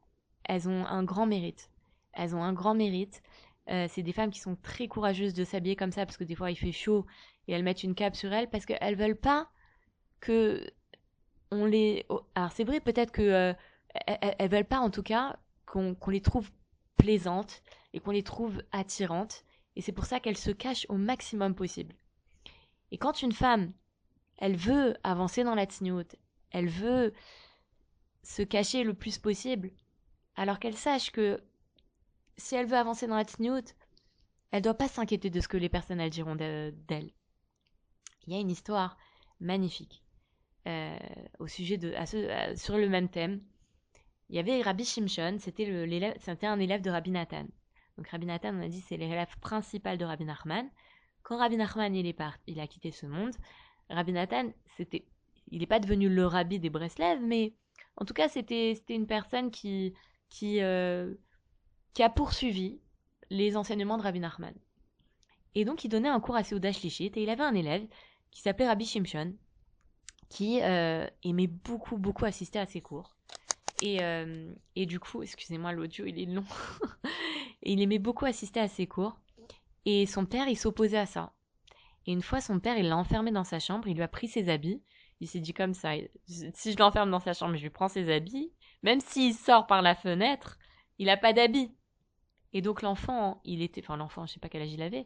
elles 0.45 0.67
ont 0.67 0.85
un 0.85 1.03
grand 1.03 1.27
mérite. 1.27 1.69
Elles 2.13 2.35
ont 2.35 2.43
un 2.43 2.53
grand 2.53 2.73
mérite 2.73 3.21
euh, 3.69 3.87
c'est 3.89 4.03
des 4.03 4.13
femmes 4.13 4.31
qui 4.31 4.39
sont 4.39 4.55
très 4.55 4.87
courageuses 4.87 5.33
de 5.33 5.43
s'habiller 5.43 5.75
comme 5.75 5.91
ça 5.91 6.05
parce 6.05 6.17
que 6.17 6.23
des 6.23 6.35
fois 6.35 6.51
il 6.51 6.55
fait 6.55 6.71
chaud 6.71 7.05
et 7.47 7.53
elles 7.53 7.63
mettent 7.63 7.83
une 7.83 7.95
cape 7.95 8.15
sur 8.15 8.33
elles 8.33 8.49
parce 8.49 8.65
qu'elles 8.65 8.95
veulent 8.95 9.19
pas 9.19 9.49
que 10.19 10.69
on 11.51 11.65
les. 11.65 12.05
Oh, 12.09 12.21
alors 12.35 12.51
c'est 12.51 12.63
vrai 12.63 12.79
peut-être 12.79 13.11
que 13.11 13.21
euh, 13.21 13.53
elles, 14.07 14.49
veulent 14.49 14.65
pas 14.65 14.79
en 14.79 14.89
tout 14.89 15.03
cas 15.03 15.37
qu'on 15.65 15.95
les 16.07 16.21
trouve 16.21 16.49
plaisantes 16.97 17.61
et 17.93 17.99
qu'on 17.99 18.11
les 18.11 18.23
trouve 18.23 18.61
attirantes 18.71 19.43
et 19.75 19.81
c'est 19.81 19.91
pour 19.91 20.05
ça 20.05 20.19
qu'elles 20.19 20.37
se 20.37 20.51
cachent 20.51 20.85
au 20.89 20.95
maximum 20.95 21.55
possible. 21.55 21.95
Et 22.91 22.97
quand 22.97 23.21
une 23.21 23.31
femme, 23.31 23.71
elle 24.37 24.55
veut 24.55 24.97
avancer 25.03 25.43
dans 25.43 25.55
la 25.55 25.67
tignote, 25.67 26.15
elle 26.51 26.67
veut 26.67 27.13
se 28.23 28.41
cacher 28.41 28.83
le 28.83 28.93
plus 28.93 29.17
possible, 29.17 29.71
alors 30.35 30.59
qu'elle 30.59 30.75
sache 30.75 31.11
que 31.11 31.41
si 32.39 32.55
elle 32.55 32.65
veut 32.65 32.77
avancer 32.77 33.05
dans 33.05 33.15
la 33.15 33.25
tignoute, 33.25 33.75
elle 34.51 34.61
doit 34.61 34.73
pas 34.73 34.87
s'inquiéter 34.87 35.29
de 35.29 35.39
ce 35.39 35.47
que 35.47 35.57
les 35.57 35.69
personnes 35.69 35.99
elles 35.99 36.09
diront 36.09 36.35
d'elle. 36.35 37.11
Il 38.25 38.33
y 38.33 38.35
a 38.35 38.39
une 38.39 38.49
histoire 38.49 38.97
magnifique 39.39 40.03
euh, 40.67 40.97
au 41.39 41.47
sujet 41.47 41.77
de 41.77 41.93
sur 42.55 42.77
le 42.77 42.89
même 42.89 43.09
thème. 43.09 43.41
Il 44.29 44.35
y 44.35 44.39
avait 44.39 44.61
Rabbi 44.61 44.85
Shimshon, 44.85 45.37
c'était 45.39 45.67
un 45.67 46.59
élève 46.59 46.81
de 46.81 46.89
Rabbi 46.89 47.11
Nathan. 47.11 47.45
Donc 47.97 48.07
Rabbi 48.07 48.25
Nathan, 48.25 48.55
on 48.55 48.61
a 48.61 48.67
dit, 48.67 48.81
c'est 48.81 48.97
l'élève 48.97 49.37
principal 49.41 49.97
de 49.97 50.05
Rabbi 50.05 50.25
Nachman. 50.25 50.69
Quand 51.23 51.37
Rabbi 51.37 51.57
Nachman 51.57 51.95
il 51.95 52.05
est 52.05 52.13
parti, 52.13 52.43
il 52.47 52.59
a 52.59 52.67
quitté 52.67 52.91
ce 52.91 53.05
monde, 53.05 53.33
Rabbi 53.89 54.13
Nathan, 54.13 54.51
il 55.51 55.59
n'est 55.59 55.67
pas 55.67 55.79
devenu 55.79 56.09
le 56.09 56.25
rabbi 56.25 56.59
des 56.59 56.69
Breslev, 56.69 57.19
mais 57.21 57.53
en 57.97 58.05
tout 58.05 58.13
cas, 58.13 58.29
c'était, 58.29 58.81
une 58.89 59.07
personne 59.07 59.51
qui, 59.51 59.93
qui, 60.29 60.61
euh, 60.61 61.13
qui 61.93 62.03
a 62.03 62.09
poursuivi 62.09 62.79
les 63.29 63.57
enseignements 63.57 63.97
de 63.97 64.03
Rabbi 64.03 64.19
Nachman. 64.19 64.53
Et 65.55 65.65
donc, 65.65 65.83
il 65.83 65.89
donnait 65.89 66.09
un 66.09 66.19
cours 66.19 66.35
à 66.35 66.43
Shlishit, 66.43 67.11
et 67.15 67.23
il 67.23 67.29
avait 67.29 67.43
un 67.43 67.55
élève 67.55 67.85
qui 68.31 68.41
s'appelait 68.41 68.67
Rabbi 68.67 68.85
Shimshon, 68.85 69.33
qui 70.29 70.61
euh, 70.61 71.07
aimait 71.23 71.47
beaucoup, 71.47 71.97
beaucoup 71.97 72.25
assister 72.25 72.59
à 72.59 72.65
ses 72.65 72.81
cours. 72.81 73.15
Et, 73.81 74.03
euh, 74.03 74.53
et 74.75 74.85
du 74.85 74.99
coup, 74.99 75.23
excusez-moi, 75.23 75.71
l'audio, 75.71 76.05
il 76.05 76.19
est 76.19 76.25
long. 76.25 76.45
et 77.63 77.73
il 77.73 77.81
aimait 77.81 77.99
beaucoup 77.99 78.25
assister 78.25 78.59
à 78.59 78.67
ses 78.67 78.87
cours. 78.87 79.17
Et 79.85 80.05
son 80.05 80.25
père, 80.25 80.47
il 80.47 80.57
s'opposait 80.57 80.97
à 80.97 81.05
ça. 81.05 81.33
Et 82.05 82.11
une 82.11 82.21
fois, 82.21 82.41
son 82.41 82.59
père, 82.59 82.77
il 82.77 82.87
l'a 82.87 82.97
enfermé 82.97 83.31
dans 83.31 83.43
sa 83.43 83.59
chambre, 83.59 83.87
il 83.87 83.95
lui 83.95 84.03
a 84.03 84.07
pris 84.07 84.27
ses 84.27 84.49
habits. 84.49 84.81
Il 85.21 85.27
s'est 85.27 85.39
dit 85.39 85.53
comme 85.53 85.73
ça, 85.73 85.91
si 86.25 86.71
je 86.71 86.77
l'enferme 86.77 87.11
dans 87.11 87.19
sa 87.19 87.33
chambre, 87.33 87.55
je 87.55 87.63
lui 87.63 87.69
prends 87.69 87.89
ses 87.89 88.11
habits. 88.13 88.53
Même 88.83 89.01
s'il 89.01 89.33
sort 89.33 89.67
par 89.67 89.81
la 89.81 89.95
fenêtre, 89.95 90.57
il 90.97 91.07
n'a 91.07 91.17
pas 91.17 91.33
d'habits. 91.33 91.73
Et 92.53 92.61
donc 92.61 92.81
l'enfant, 92.81 93.41
il 93.45 93.61
était, 93.61 93.81
enfin 93.81 93.97
l'enfant, 93.97 94.25
je 94.25 94.33
sais 94.33 94.39
pas 94.39 94.49
quel 94.49 94.61
âge 94.61 94.73
il 94.73 94.81
avait, 94.81 95.05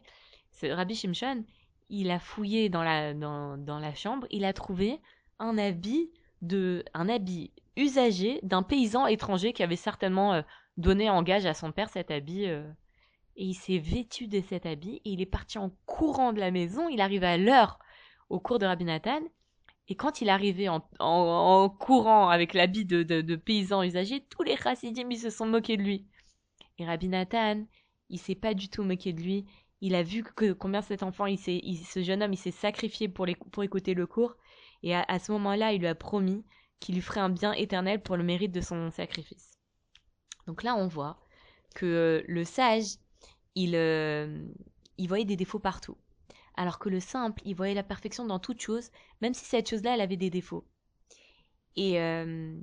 Rabbi 0.62 0.94
Shimshon, 0.94 1.44
il 1.90 2.10
a 2.10 2.18
fouillé 2.18 2.68
dans 2.68 2.82
la, 2.82 3.12
dans, 3.12 3.58
dans 3.58 3.78
la 3.78 3.94
chambre, 3.94 4.26
il 4.30 4.44
a 4.44 4.52
trouvé 4.52 5.00
un 5.38 5.58
habit 5.58 6.10
de, 6.42 6.84
un 6.94 7.08
habit 7.08 7.52
usagé 7.76 8.40
d'un 8.42 8.62
paysan 8.62 9.06
étranger 9.06 9.52
qui 9.52 9.62
avait 9.62 9.76
certainement 9.76 10.34
euh, 10.34 10.42
donné 10.76 11.10
en 11.10 11.22
gage 11.22 11.46
à 11.46 11.54
son 11.54 11.72
père 11.72 11.88
cet 11.88 12.10
habit. 12.10 12.46
Euh. 12.46 12.66
et 13.36 13.44
il 13.44 13.54
s'est 13.54 13.78
vêtu 13.78 14.26
de 14.28 14.40
cet 14.40 14.66
habit 14.66 15.00
et 15.04 15.10
il 15.10 15.20
est 15.20 15.26
parti 15.26 15.58
en 15.58 15.70
courant 15.86 16.32
de 16.32 16.40
la 16.40 16.50
maison. 16.50 16.88
Il 16.88 17.00
arrive 17.00 17.24
à 17.24 17.36
l'heure 17.36 17.78
au 18.28 18.40
cours 18.40 18.58
de 18.58 18.66
Rabbi 18.66 18.84
Nathan. 18.84 19.20
Et 19.88 19.96
quand 19.96 20.22
il 20.22 20.30
arrivait 20.30 20.68
en, 20.68 20.82
en, 20.98 21.68
courant 21.68 22.30
avec 22.30 22.54
l'habit 22.54 22.86
de, 22.86 23.02
de, 23.02 23.36
paysan 23.36 23.82
usagé, 23.82 24.24
tous 24.30 24.42
les 24.42 24.56
chassidim 24.56 25.10
se 25.14 25.28
sont 25.28 25.44
moqués 25.44 25.76
de 25.76 25.82
lui. 25.82 26.06
Et 26.78 26.84
Rabbi 26.84 27.08
Nathan, 27.08 27.64
il 28.10 28.18
s'est 28.18 28.34
pas 28.34 28.54
du 28.54 28.68
tout 28.68 28.82
moqué 28.82 29.12
de 29.12 29.20
lui. 29.20 29.46
Il 29.80 29.94
a 29.94 30.02
vu 30.02 30.22
que 30.22 30.52
combien 30.52 30.82
cet 30.82 31.02
enfant, 31.02 31.26
ce 31.36 32.02
jeune 32.02 32.22
homme, 32.22 32.32
il 32.32 32.38
s'est 32.38 32.50
sacrifié 32.50 33.08
pour, 33.08 33.26
écouter 33.28 33.94
le 33.94 34.06
cours. 34.06 34.36
Et 34.82 34.94
à, 34.94 35.18
ce 35.18 35.32
moment-là, 35.32 35.72
il 35.72 35.80
lui 35.80 35.86
a 35.86 35.94
promis 35.94 36.44
qu'il 36.80 36.94
lui 36.94 37.02
ferait 37.02 37.20
un 37.20 37.30
bien 37.30 37.52
éternel 37.52 38.02
pour 38.02 38.16
le 38.16 38.24
mérite 38.24 38.52
de 38.52 38.60
son 38.60 38.90
sacrifice. 38.90 39.58
Donc 40.46 40.62
là, 40.62 40.76
on 40.76 40.86
voit 40.86 41.18
que 41.74 41.86
euh, 41.86 42.22
le 42.28 42.44
sage, 42.44 42.96
il, 43.54 43.74
euh, 43.74 44.46
il 44.98 45.08
voyait 45.08 45.24
des 45.24 45.36
défauts 45.36 45.58
partout. 45.58 45.96
Alors 46.56 46.78
que 46.78 46.88
le 46.88 47.00
simple, 47.00 47.40
il 47.44 47.54
voyait 47.54 47.74
la 47.74 47.82
perfection 47.82 48.26
dans 48.26 48.38
toute 48.38 48.60
chose, 48.60 48.90
même 49.20 49.34
si 49.34 49.44
cette 49.44 49.68
chose-là, 49.68 49.94
elle 49.94 50.00
avait 50.00 50.16
des 50.16 50.30
défauts. 50.30 50.66
Et, 51.76 52.00
euh, 52.00 52.54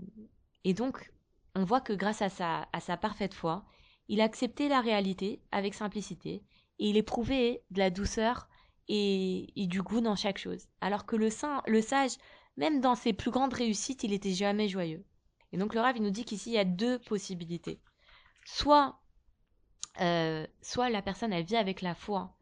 donc, 0.66 1.12
on 1.56 1.66
voit 1.66 1.82
que 1.82 1.94
grâce 1.94 2.22
à 2.22 2.70
à 2.72 2.80
sa 2.80 2.98
parfaite 2.98 3.34
foi, 3.34 3.66
il 4.12 4.20
acceptait 4.20 4.68
la 4.68 4.82
réalité 4.82 5.42
avec 5.54 5.74
simplicité 5.74 6.44
et 6.80 6.90
il 6.90 6.98
éprouvait 6.98 7.64
de 7.72 7.80
la 7.80 7.90
douceur 7.90 8.50
et, 8.90 9.48
du 9.56 9.82
goût 9.82 10.02
dans 10.02 10.18
chaque 10.18 10.38
chose. 10.38 10.68
Alors 10.82 11.06
que 11.06 11.16
le, 11.16 11.30
sage, 11.30 12.18
même 12.58 12.82
dans 12.82 12.96
ses 12.96 13.14
plus 13.14 13.32
grandes 13.32 13.54
réussites, 13.54 14.04
il 14.04 14.12
était 14.12 14.34
jamais 14.34 14.68
joyeux. 14.68 15.06
Et 15.54 15.58
donc 15.58 15.74
le 15.74 15.82
il 15.96 16.04
nous 16.04 16.10
dit 16.10 16.26
qu'ici, 16.26 16.50
il 16.50 16.56
y 16.56 16.58
a 16.58 16.66
deux 16.66 17.00
possibilités. 17.00 17.80
Soit, 18.44 19.00
euh, 20.02 20.46
soit 20.62 20.90
la 20.90 21.02
personne, 21.02 21.32
elle 21.32 21.46
vit 21.46 21.56
avec 21.56 21.82
la 21.82 21.96
foi 21.96 22.36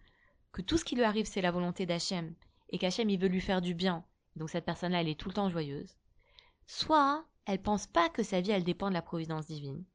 que 0.51 0.63
tout 0.63 0.77
ce 0.79 0.85
qui 0.85 0.95
lui 0.95 1.03
arrive, 1.03 1.27
c'est 1.27 1.39
la 1.39 1.51
volonté 1.51 1.85
d'Hachem 1.85 2.33
et 2.69 2.79
qu'Hachem, 2.79 3.11
il 3.11 3.19
veut 3.19 3.27
lui 3.27 3.41
faire 3.41 3.61
du 3.61 3.75
bien. 3.75 4.03
Donc 4.35 4.49
cette 4.49 4.65
personne-là, 4.65 5.01
elle 5.01 5.07
est 5.07 5.19
tout 5.19 5.29
le 5.29 5.35
temps 5.35 5.51
joyeuse. 5.51 5.99
Soit, 6.65 7.27
elle 7.45 7.61
pense 7.61 7.85
pas 7.85 8.09
que 8.09 8.23
sa 8.23 8.41
vie, 8.41 8.49
elle 8.49 8.63
dépend 8.63 8.89
de 8.89 8.95
la 8.95 9.03
providence 9.03 9.45
divine 9.45 9.85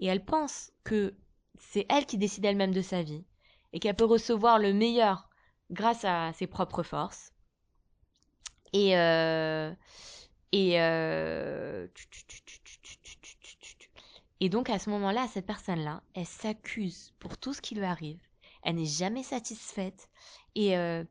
et 0.00 0.06
elle 0.06 0.24
pense 0.24 0.72
que 0.84 1.14
c'est 1.58 1.86
elle 1.88 2.06
qui 2.06 2.18
décide 2.18 2.44
elle-même 2.44 2.74
de 2.74 2.82
sa 2.82 3.02
vie 3.02 3.24
et 3.72 3.78
qu'elle 3.78 3.94
peut 3.94 4.04
recevoir 4.04 4.58
le 4.58 4.72
meilleur 4.72 5.28
grâce 5.70 6.04
à 6.04 6.32
ses 6.32 6.46
propres 6.46 6.82
forces. 6.82 7.32
Et 8.72 8.96
euh, 8.96 9.72
euh, 10.54 11.86
donc 14.40 14.70
à 14.70 14.78
ce 14.78 14.90
moment-là, 14.90 15.26
cette 15.28 15.46
personne-là, 15.46 16.02
elle 16.14 16.26
s'accuse 16.26 17.12
pour 17.18 17.36
tout 17.38 17.52
ce 17.52 17.60
qui 17.60 17.74
lui 17.74 17.84
arrive. 17.84 18.20
Elle 18.62 18.76
n'est 18.76 18.84
jamais 18.84 19.22
satisfaite 19.22 20.08
et 20.54 20.76
euh, 20.76 21.04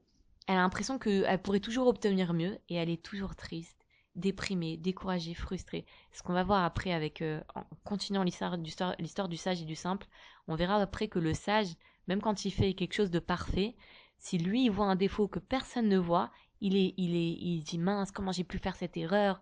elle 0.47 0.55
a 0.55 0.61
l'impression 0.61 0.99
qu'elle 0.99 1.41
pourrait 1.41 1.59
toujours 1.59 1.87
obtenir 1.87 2.33
mieux 2.33 2.57
et 2.69 2.75
elle 2.75 2.89
est 2.89 3.03
toujours 3.03 3.35
triste, 3.35 3.78
déprimés, 4.19 4.77
découragés, 4.77 5.33
frustrés. 5.33 5.85
Ce 6.11 6.21
qu'on 6.21 6.33
va 6.33 6.43
voir 6.43 6.63
après 6.63 6.91
avec, 6.91 7.21
euh, 7.21 7.41
en 7.55 7.63
continuant 7.83 8.23
l'histoire 8.23 8.57
du, 8.57 8.71
l'histoire 8.99 9.29
du 9.29 9.37
sage 9.37 9.61
et 9.61 9.65
du 9.65 9.75
simple, 9.75 10.07
on 10.47 10.55
verra 10.55 10.75
après 10.75 11.07
que 11.07 11.19
le 11.19 11.33
sage, 11.33 11.75
même 12.07 12.21
quand 12.21 12.45
il 12.45 12.51
fait 12.51 12.73
quelque 12.73 12.93
chose 12.93 13.11
de 13.11 13.19
parfait, 13.19 13.75
si 14.17 14.37
lui 14.37 14.65
il 14.65 14.71
voit 14.71 14.85
un 14.85 14.95
défaut 14.95 15.27
que 15.27 15.39
personne 15.39 15.87
ne 15.87 15.97
voit, 15.97 16.31
il 16.61 16.75
est, 16.75 16.93
il 16.97 17.15
est, 17.15 17.37
il 17.39 17.63
dit 17.63 17.77
mince, 17.77 18.11
comment 18.11 18.31
j'ai 18.31 18.43
pu 18.43 18.57
faire 18.57 18.75
cette 18.75 18.97
erreur? 18.97 19.41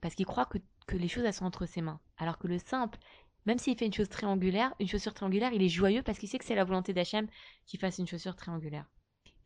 Parce 0.00 0.14
qu'il 0.14 0.26
croit 0.26 0.46
que, 0.46 0.58
que 0.86 0.96
les 0.96 1.08
choses 1.08 1.24
elles 1.24 1.34
sont 1.34 1.44
entre 1.44 1.66
ses 1.66 1.82
mains. 1.82 2.00
Alors 2.18 2.38
que 2.38 2.46
le 2.46 2.58
simple, 2.58 2.98
même 3.46 3.58
s'il 3.58 3.76
fait 3.76 3.86
une 3.86 3.92
chose 3.92 4.08
triangulaire, 4.08 4.72
une 4.78 4.88
chaussure 4.88 5.14
triangulaire, 5.14 5.52
il 5.52 5.62
est 5.62 5.68
joyeux 5.68 6.02
parce 6.02 6.18
qu'il 6.18 6.28
sait 6.28 6.38
que 6.38 6.44
c'est 6.44 6.54
la 6.54 6.64
volonté 6.64 6.92
d'Hachem 6.92 7.26
qu'il 7.66 7.80
fasse 7.80 7.98
une 7.98 8.06
chaussure 8.06 8.36
triangulaire. 8.36 8.86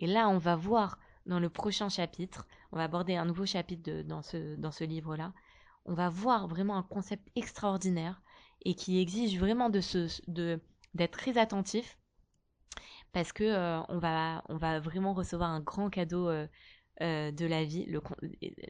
Et 0.01 0.07
là, 0.07 0.29
on 0.29 0.39
va 0.39 0.57
voir 0.57 0.99
dans 1.27 1.41
le 1.41 1.51
prochain 1.51 1.89
chapitre, 1.89 2.47
on 2.73 2.77
va 2.77 2.85
aborder 2.85 3.17
un 3.17 3.25
nouveau 3.25 3.47
chapitre 3.47 4.03
dans 4.03 4.23
ce, 4.23 4.57
dans 4.57 4.71
ce 4.73 4.85
livre-là, 4.85 5.33
on 5.85 5.95
va 5.95 6.09
voir 6.09 6.49
vraiment 6.49 6.77
un 6.77 6.83
concept 6.83 7.29
extraordinaire 7.37 8.23
et 8.65 8.75
qui 8.75 8.99
exige 9.01 9.39
vraiment 9.39 9.71
de 9.71 9.81
de, 10.29 10.61
d'être 10.95 11.19
très 11.19 11.39
attentif 11.39 11.99
parce 13.13 13.33
que 13.33 13.45
euh, 13.45 13.81
on, 13.89 13.99
va, 13.99 14.43
on 14.49 14.57
va 14.57 14.81
vraiment 14.81 15.15
recevoir 15.15 15.51
un 15.51 15.61
grand 15.61 15.89
cadeau 15.91 16.29
euh, 16.29 16.47
euh, 17.03 17.31
de 17.31 17.47
la 17.47 17.65
vie 17.65 17.87
le, 17.87 18.01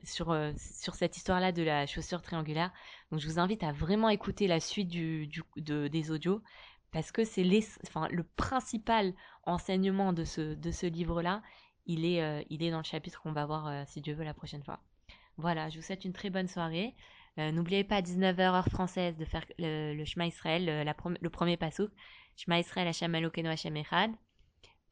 sur, 0.04 0.36
sur 0.56 0.94
cette 0.94 1.16
histoire-là 1.16 1.52
de 1.52 1.62
la 1.62 1.86
chaussure 1.86 2.22
triangulaire. 2.22 2.72
Donc 3.10 3.20
je 3.20 3.28
vous 3.28 3.38
invite 3.38 3.62
à 3.62 3.72
vraiment 3.72 4.08
écouter 4.08 4.46
la 4.46 4.60
suite 4.60 4.88
du, 4.88 5.26
du 5.26 5.42
de, 5.56 5.88
des 5.88 6.10
audios 6.10 6.42
parce 6.92 7.12
que 7.12 7.24
c'est 7.24 7.44
enfin, 7.86 8.08
le 8.10 8.24
principal 8.24 9.14
enseignement 9.44 10.12
de 10.12 10.24
ce, 10.24 10.54
de 10.54 10.70
ce 10.70 10.86
livre-là 10.86 11.42
il 11.86 12.04
est, 12.04 12.22
euh, 12.22 12.42
il 12.50 12.62
est 12.62 12.70
dans 12.70 12.78
le 12.78 12.84
chapitre 12.84 13.20
qu'on 13.22 13.32
va 13.32 13.46
voir, 13.46 13.66
euh, 13.68 13.84
si 13.86 14.00
Dieu 14.00 14.14
veut, 14.14 14.24
la 14.24 14.34
prochaine 14.34 14.62
fois. 14.62 14.80
Voilà, 15.36 15.68
je 15.68 15.76
vous 15.76 15.82
souhaite 15.82 16.04
une 16.04 16.12
très 16.12 16.30
bonne 16.30 16.48
soirée. 16.48 16.94
Euh, 17.38 17.52
n'oubliez 17.52 17.84
pas 17.84 17.96
à 17.96 18.02
19h 18.02 18.40
heure 18.40 18.68
française 18.68 19.16
de 19.16 19.24
faire 19.24 19.44
le, 19.58 19.94
le 19.94 20.04
Shema 20.04 20.26
Israël, 20.26 20.86
le 21.20 21.30
premier 21.30 21.56
pasouk. 21.56 21.90
Shema 22.36 22.58
Israël, 22.58 22.88
Hashem 22.88 23.14
Elokeinu, 23.14 23.48
Hashem 23.48 23.76
Echad. 23.76 24.12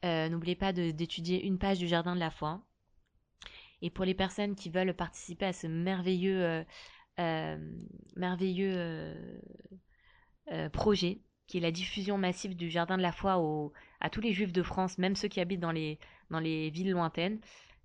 N'oubliez 0.03 0.55
pas 0.55 0.71
d'étudier 0.71 1.43
une 1.43 1.57
page 1.57 1.79
du 1.79 1.87
Jardin 1.87 2.13
de 2.13 2.19
la 2.19 2.29
Foi. 2.29 2.61
Et 3.81 3.89
pour 3.89 4.05
les 4.05 4.13
personnes 4.13 4.55
qui 4.55 4.69
veulent 4.69 4.93
participer 4.93 5.47
à 5.47 5.53
ce 5.53 5.65
merveilleux, 5.65 6.63
merveilleux 8.15 9.41
projet, 10.71 11.21
qui 11.47 11.57
est 11.57 11.61
la 11.61 11.71
diffusion 11.71 12.17
massive 12.17 12.55
du 12.55 12.69
Jardin 12.69 12.97
de 12.97 13.01
la 13.01 13.11
Foi 13.11 13.41
à 13.99 14.09
tous 14.09 14.21
les 14.21 14.33
juifs 14.33 14.53
de 14.53 14.63
France, 14.63 14.97
même 14.97 15.15
ceux 15.15 15.27
qui 15.27 15.39
habitent 15.39 15.59
dans 15.59 15.71
les, 15.71 15.99
dans 16.29 16.39
les 16.39 16.69
villes 16.69 16.91
lointaines, 16.91 17.39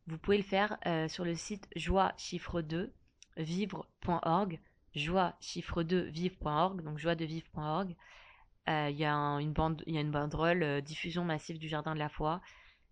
vous 0.07 0.18
pouvez 0.18 0.38
le 0.38 0.42
faire 0.42 0.77
euh, 0.87 1.09
sur 1.09 1.25
le 1.25 1.35
site 1.35 1.68
joie 1.77 2.12
chiffre 2.16 2.62
2 2.62 2.92
vivre.org, 3.37 4.61
joie 4.94 5.37
chiffre 5.40 5.83
2 5.83 6.03
vivre.org, 6.09 6.83
donc 6.83 6.99
joie 6.99 7.14
de 7.14 7.25
vivre.org. 7.25 7.94
Euh, 8.68 8.88
il 8.90 8.96
y, 8.96 9.05
une 9.05 9.53
bande, 9.53 9.83
y 9.87 9.96
a 9.96 10.01
une 10.01 10.11
banderole 10.11 10.62
euh, 10.62 10.81
diffusion 10.81 11.25
massive 11.25 11.59
du 11.59 11.68
Jardin 11.68 11.94
de 11.94 11.99
la 11.99 12.09
Foi. 12.09 12.40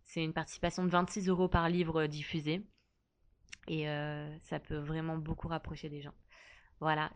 C'est 0.05 0.25
une 0.25 0.33
participation 0.33 0.85
de 0.85 0.91
26 0.91 1.29
euros 1.29 1.49
par 1.49 1.69
livre 1.69 2.07
diffusé. 2.07 2.63
Et 3.67 3.85
ça 4.45 4.59
peut 4.59 4.79
vraiment 4.79 5.19
beaucoup 5.19 5.47
rapprocher 5.47 5.91
des 5.91 6.01
gens. 6.01 6.15
Voilà. 6.81 7.11